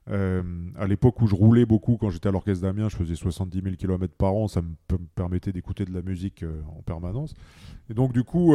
[0.07, 3.75] à l'époque où je roulais beaucoup, quand j'étais à l'orchestre d'Amiens, je faisais 70 000
[3.77, 7.33] km par an, ça me, permettait d'écouter de la musique en permanence.
[7.89, 8.53] Et donc du coup,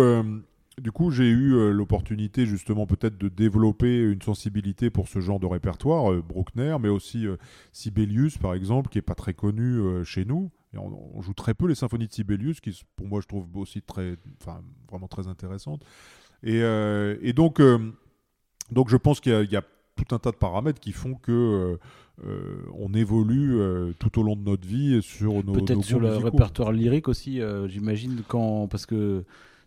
[0.80, 5.46] du coup, j'ai eu l'opportunité justement peut-être de développer une sensibilité pour ce genre de
[5.46, 7.26] répertoire, Bruckner, mais aussi
[7.72, 11.74] Sibelius par exemple, qui est pas très connu chez nous, on, joue très peu les
[11.74, 14.60] symphonies de Sibelius, qui pour moi je trouve aussi très, enfin,
[14.90, 15.82] vraiment très intéressantes.
[16.42, 17.78] Et, euh, donc, euh,
[18.70, 19.62] donc je pense qu'il y, a
[19.96, 21.78] tout un tas de paramètres qui font que
[22.24, 23.58] euh, on évolue
[23.98, 27.40] tout au long de notre vie sur nos peut-être sur le répertoire lyrique aussi.
[27.66, 29.24] J'imagine quand parce que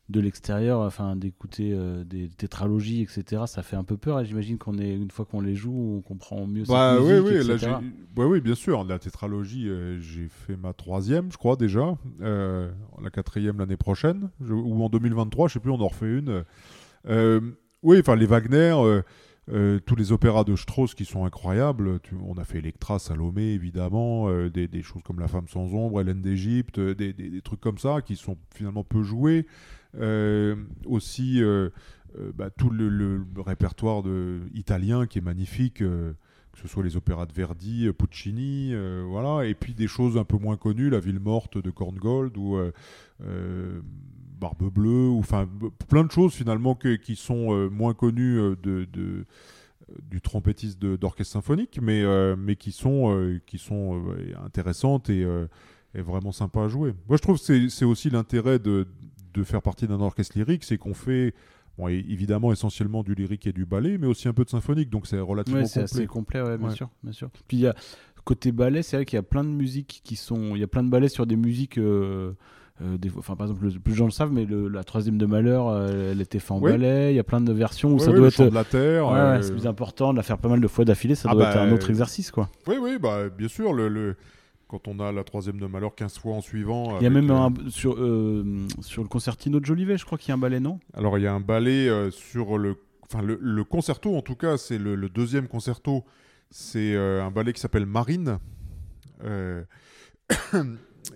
[0.10, 3.44] de l'extérieur, enfin d'écouter euh, des tétralogies, etc.
[3.46, 4.24] Ça fait un peu peur.
[4.26, 6.64] J'imagine qu'on est une fois qu'on les joue, on comprend mieux.
[6.68, 7.82] Bah cette oui, oui, là,
[8.18, 8.84] oui, bien sûr.
[8.84, 11.96] La tétralogie, euh, j'ai fait ma troisième, je crois déjà.
[12.22, 15.72] Euh, la quatrième l'année prochaine, ou en 2023, je sais plus.
[15.72, 16.44] On en refait une.
[17.84, 18.76] oui, enfin les Wagner.
[19.86, 22.00] tous les opéras de Strauss qui sont incroyables.
[22.26, 26.80] on a fait Electra, Salomé, évidemment, des, choses comme La femme sans ombre, Hélène d'Égypte,
[26.80, 29.46] des, des, trucs comme ça qui sont finalement peu joués.
[29.98, 31.70] Euh, aussi euh,
[32.20, 36.16] euh, bah, tout le, répertoire de, italien qui est magnifique que
[36.62, 38.74] ce soit les opéras de Verdi, Puccini,
[39.08, 42.58] voilà, et puis des choses un peu moins connues, La Ville morte de Korngold ou
[44.42, 45.48] Barbe Bleue, enfin
[45.88, 48.88] plein de choses finalement qui sont moins connues de,
[50.02, 52.04] du trompettiste d'orchestre symphonique, mais,
[52.36, 54.04] mais qui sont, qui sont
[54.44, 55.22] intéressantes et,
[55.94, 56.94] et, vraiment sympas à jouer.
[57.08, 58.86] Moi je trouve que c'est aussi l'intérêt de,
[59.34, 61.34] de faire partie d'un orchestre lyrique, c'est qu'on fait
[61.78, 65.08] bon, évidemment essentiellement du lyrique et du ballet, mais aussi un peu de symphonique, donc
[65.08, 65.72] c'est relativement complet.
[65.72, 67.30] C'est assez complet, ouais, bien sûr, bien sûr.
[67.48, 67.76] Puis il y a
[68.30, 70.68] côté ballet, c'est vrai qu'il y a plein de musiques qui sont, il y a
[70.68, 71.80] plein de ballets sur des musiques.
[71.80, 72.34] Euh,
[72.82, 75.68] euh, des, enfin, par exemple, plus de gens le savent, mais la troisième de Malheur,
[75.68, 77.12] euh, elle était faite en ballet.
[77.12, 78.50] Il y a plein de versions où ça doit être.
[78.50, 79.40] de la terre.
[79.42, 81.16] c'est plus important de la faire pas mal de fois d'affilée.
[81.16, 82.50] Ça ah doit être bah, un autre exercice, quoi.
[82.68, 83.74] Oui, oui, bah bien sûr.
[83.74, 84.16] le
[84.70, 87.00] quand on a la troisième de Malheur 15 fois en suivant.
[87.00, 88.46] Il y a même un, sur, euh,
[88.82, 90.80] sur le concertino de Jolivet, je crois qu'il y a un ballet, non?
[90.94, 94.58] Alors il y a un ballet euh, sur le, enfin le, concerto en tout cas,
[94.58, 96.06] c'est le, deuxième concerto,
[96.52, 98.38] c'est euh, un ballet qui s'appelle Marine.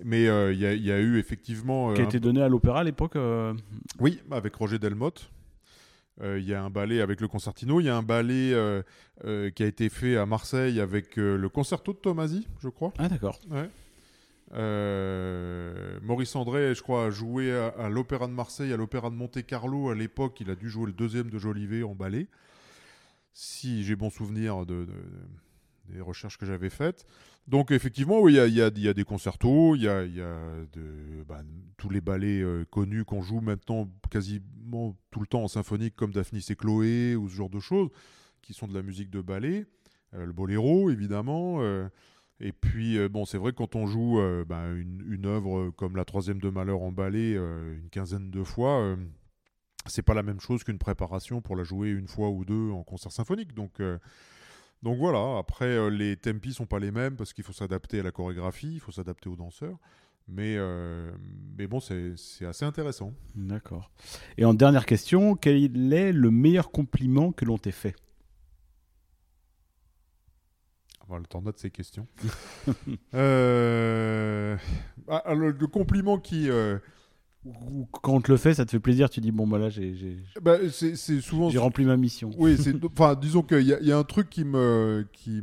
[0.04, 1.94] mais il y, y, a eu effectivement.
[1.94, 3.18] qui a été donné à l'opéra à l'époque.
[4.00, 5.30] Oui, avec Roger Delmotte.
[6.22, 8.84] Euh, il y a un ballet avec le concertino, il y a un ballet euh,
[9.26, 12.94] euh, qui a été fait à Marseille avec le concerto de Tomasi, je crois.
[13.00, 13.40] Ah d'accord.
[16.04, 19.90] Maurice André, je crois, a joué à, l'Opéra de Marseille, à l'Opéra de Monte Carlo
[19.90, 20.40] à l'époque.
[20.42, 22.28] Il a dû jouer le deuxième de Jolivet en ballet,
[23.34, 24.86] si j'ai bon souvenir de,
[25.90, 27.06] des recherches que j'avais faites.
[27.48, 30.06] Donc effectivement, oui, il y, a, des concertos, il y a,
[31.28, 31.42] bah,
[31.78, 36.12] tous les ballets euh, connus qu'on joue maintenant quasiment tout le temps en symphonique, comme
[36.12, 37.90] Daphnis et Chloé, ou ce genre de choses,
[38.42, 39.66] qui sont de la musique de ballet.
[40.14, 41.58] Euh, le boléro, évidemment.
[41.60, 41.90] Euh,
[42.40, 46.04] et puis, bon, c'est vrai que quand on joue bah, une, une, œuvre comme La
[46.04, 48.98] Troisième de Malheur en ballet une quinzaine de fois,
[49.86, 52.84] c'est pas la même chose qu'une préparation pour la jouer une fois ou deux en
[52.84, 53.54] concert symphonique.
[53.54, 53.80] Donc
[54.84, 58.04] donc voilà, après euh, les tempi sont pas les mêmes parce qu'il faut s'adapter à
[58.04, 59.78] la chorégraphie, il faut s'adapter aux danseurs.
[60.28, 61.12] Mais, euh,
[61.58, 62.16] mais bon, c'est
[62.46, 63.14] assez intéressant.
[63.36, 63.92] D'accord.
[64.38, 65.58] Et en dernière question, quel
[65.94, 67.96] est le meilleur compliment que l'on t'ait fait?
[71.08, 72.08] On va le temps de ces questions.
[73.14, 74.58] euh...
[75.08, 76.78] Ah, le, compliment qui, euh,
[78.02, 80.18] quand on te le fait, ça te fait plaisir, tu dis bon bah là j'ai
[80.42, 82.32] bah, c'est souvent j'ai rempli ma mission.
[82.38, 85.42] Oui, enfin disons qu'il y, y, a un truc qui me qui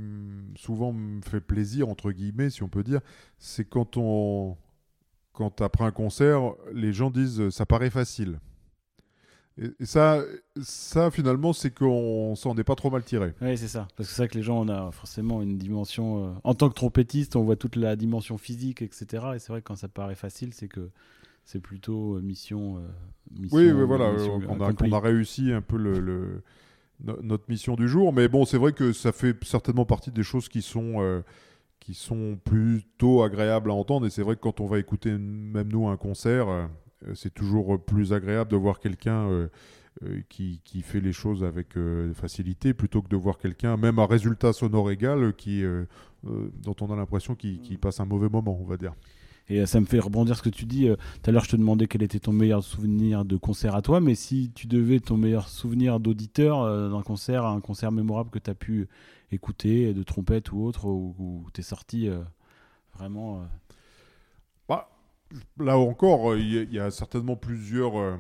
[0.56, 3.00] souvent me fait plaisir entre guillemets si on peut dire,
[3.38, 4.56] c'est quand on
[5.32, 8.40] quand après un concert, les gens disent ça paraît facile.
[9.58, 10.22] Et, ça,
[10.62, 13.34] ça finalement, c'est qu'on s'en est pas trop mal tiré.
[13.42, 13.88] Oui, c'est ça.
[13.96, 16.24] Parce que c'est vrai que les gens, on a forcément une dimension.
[16.24, 19.06] Euh, en tant que trompettiste, on voit toute la dimension physique, etc.
[19.34, 20.90] Et c'est vrai que quand ça paraît facile, c'est que
[21.44, 22.80] c'est plutôt euh, mission, euh,
[23.38, 24.12] mission, Oui, voilà,
[24.48, 26.42] on, a, a, réussi un peu le,
[27.00, 28.12] notre mission du jour.
[28.12, 31.22] Mais bon, c'est vrai que ça fait certainement partie des choses qui sont, euh,
[31.80, 34.06] qui sont plutôt agréables à entendre.
[34.06, 36.68] Et c'est vrai que quand on va écouter même nous un concert,
[37.14, 39.48] c'est toujours plus agréable de voir quelqu'un
[40.28, 41.68] qui, qui, fait les choses avec
[42.14, 45.64] facilité plutôt que de voir quelqu'un, même à résultat sonore égal, qui,
[46.22, 47.78] dont on a l'impression qu'il mm.
[47.78, 48.92] passe un mauvais moment, on va dire.
[49.48, 50.88] Et ça me fait rebondir ce que tu dis.
[50.88, 54.00] Tout à l'heure, je te demandais quel était ton meilleur souvenir de concert à toi,
[54.00, 58.48] mais si tu devais ton meilleur souvenir d'auditeur d'un concert, un concert mémorable que tu
[58.48, 58.88] as pu
[59.32, 62.08] écouter, de trompette ou autre, où, tu es sorti
[62.94, 63.44] vraiment.
[64.68, 64.88] Bah,
[65.58, 68.18] là encore, il y, a certainement plusieurs,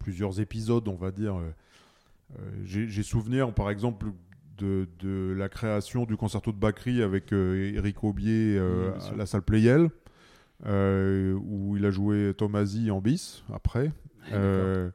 [0.00, 1.40] plusieurs épisodes, on va dire.
[2.64, 4.06] J'ai souvenir, par exemple,
[4.58, 9.88] de, de, la création du concerto de Bakri avec Eric Aubier à la salle Playel.
[10.64, 13.92] Euh, où il a joué Tomasi en bis après.
[14.32, 14.90] Euh,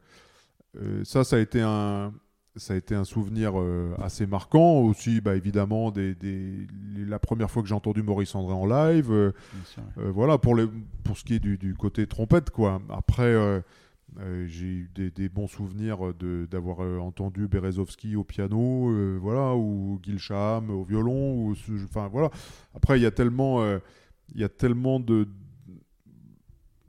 [0.75, 2.13] euh, ça, ça a été un,
[2.55, 3.53] ça a été un souvenir
[4.01, 4.81] assez marquant.
[4.81, 9.33] Aussi bah, évidemment des, des, la première fois que j'ai entendu Maurice André en live
[9.97, 10.67] voilà pour, les,
[11.03, 12.81] pour ce qui est du, du côté trompette quoi.
[12.89, 13.61] Après
[14.47, 15.99] j'ai eu des, des, bons souvenirs
[16.49, 22.31] d'avoir entendu Berezovski au piano voilà ou Gilsham au violon ou enfin voilà.
[22.73, 23.63] Après il y a tellement
[24.33, 25.27] il y a tellement de,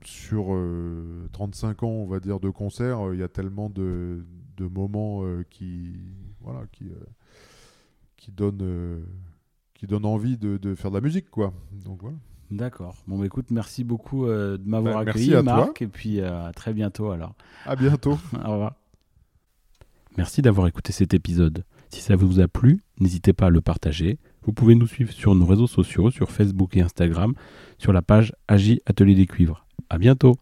[0.07, 0.45] sur
[1.31, 4.25] 35 euh, ans, on va dire, de concert, euh, il y a tellement de,
[4.57, 5.93] de moments euh, qui,
[6.41, 6.85] voilà, qui,
[8.17, 9.03] qui, donnent,
[9.73, 11.53] qui donnent envie de, de, faire de la musique, quoi.
[11.85, 12.17] Donc voilà.
[12.51, 12.95] D'accord.
[13.07, 17.11] Bon, bah, écoute, merci beaucoup de m'avoir bah, accueilli, Marc, et puis à très bientôt
[17.11, 17.33] alors.
[17.65, 18.17] À bientôt.
[18.45, 18.75] Au revoir.
[20.17, 21.63] Merci d'avoir écouté cet épisode.
[21.89, 24.19] Si ça vous a plu, n'hésitez pas à le partager.
[24.43, 27.33] Vous pouvez nous suivre sur nos réseaux sociaux, sur Facebook et Instagram,
[27.77, 29.62] sur la page Agi Atelier des Cuivres.
[29.89, 30.37] À bientôt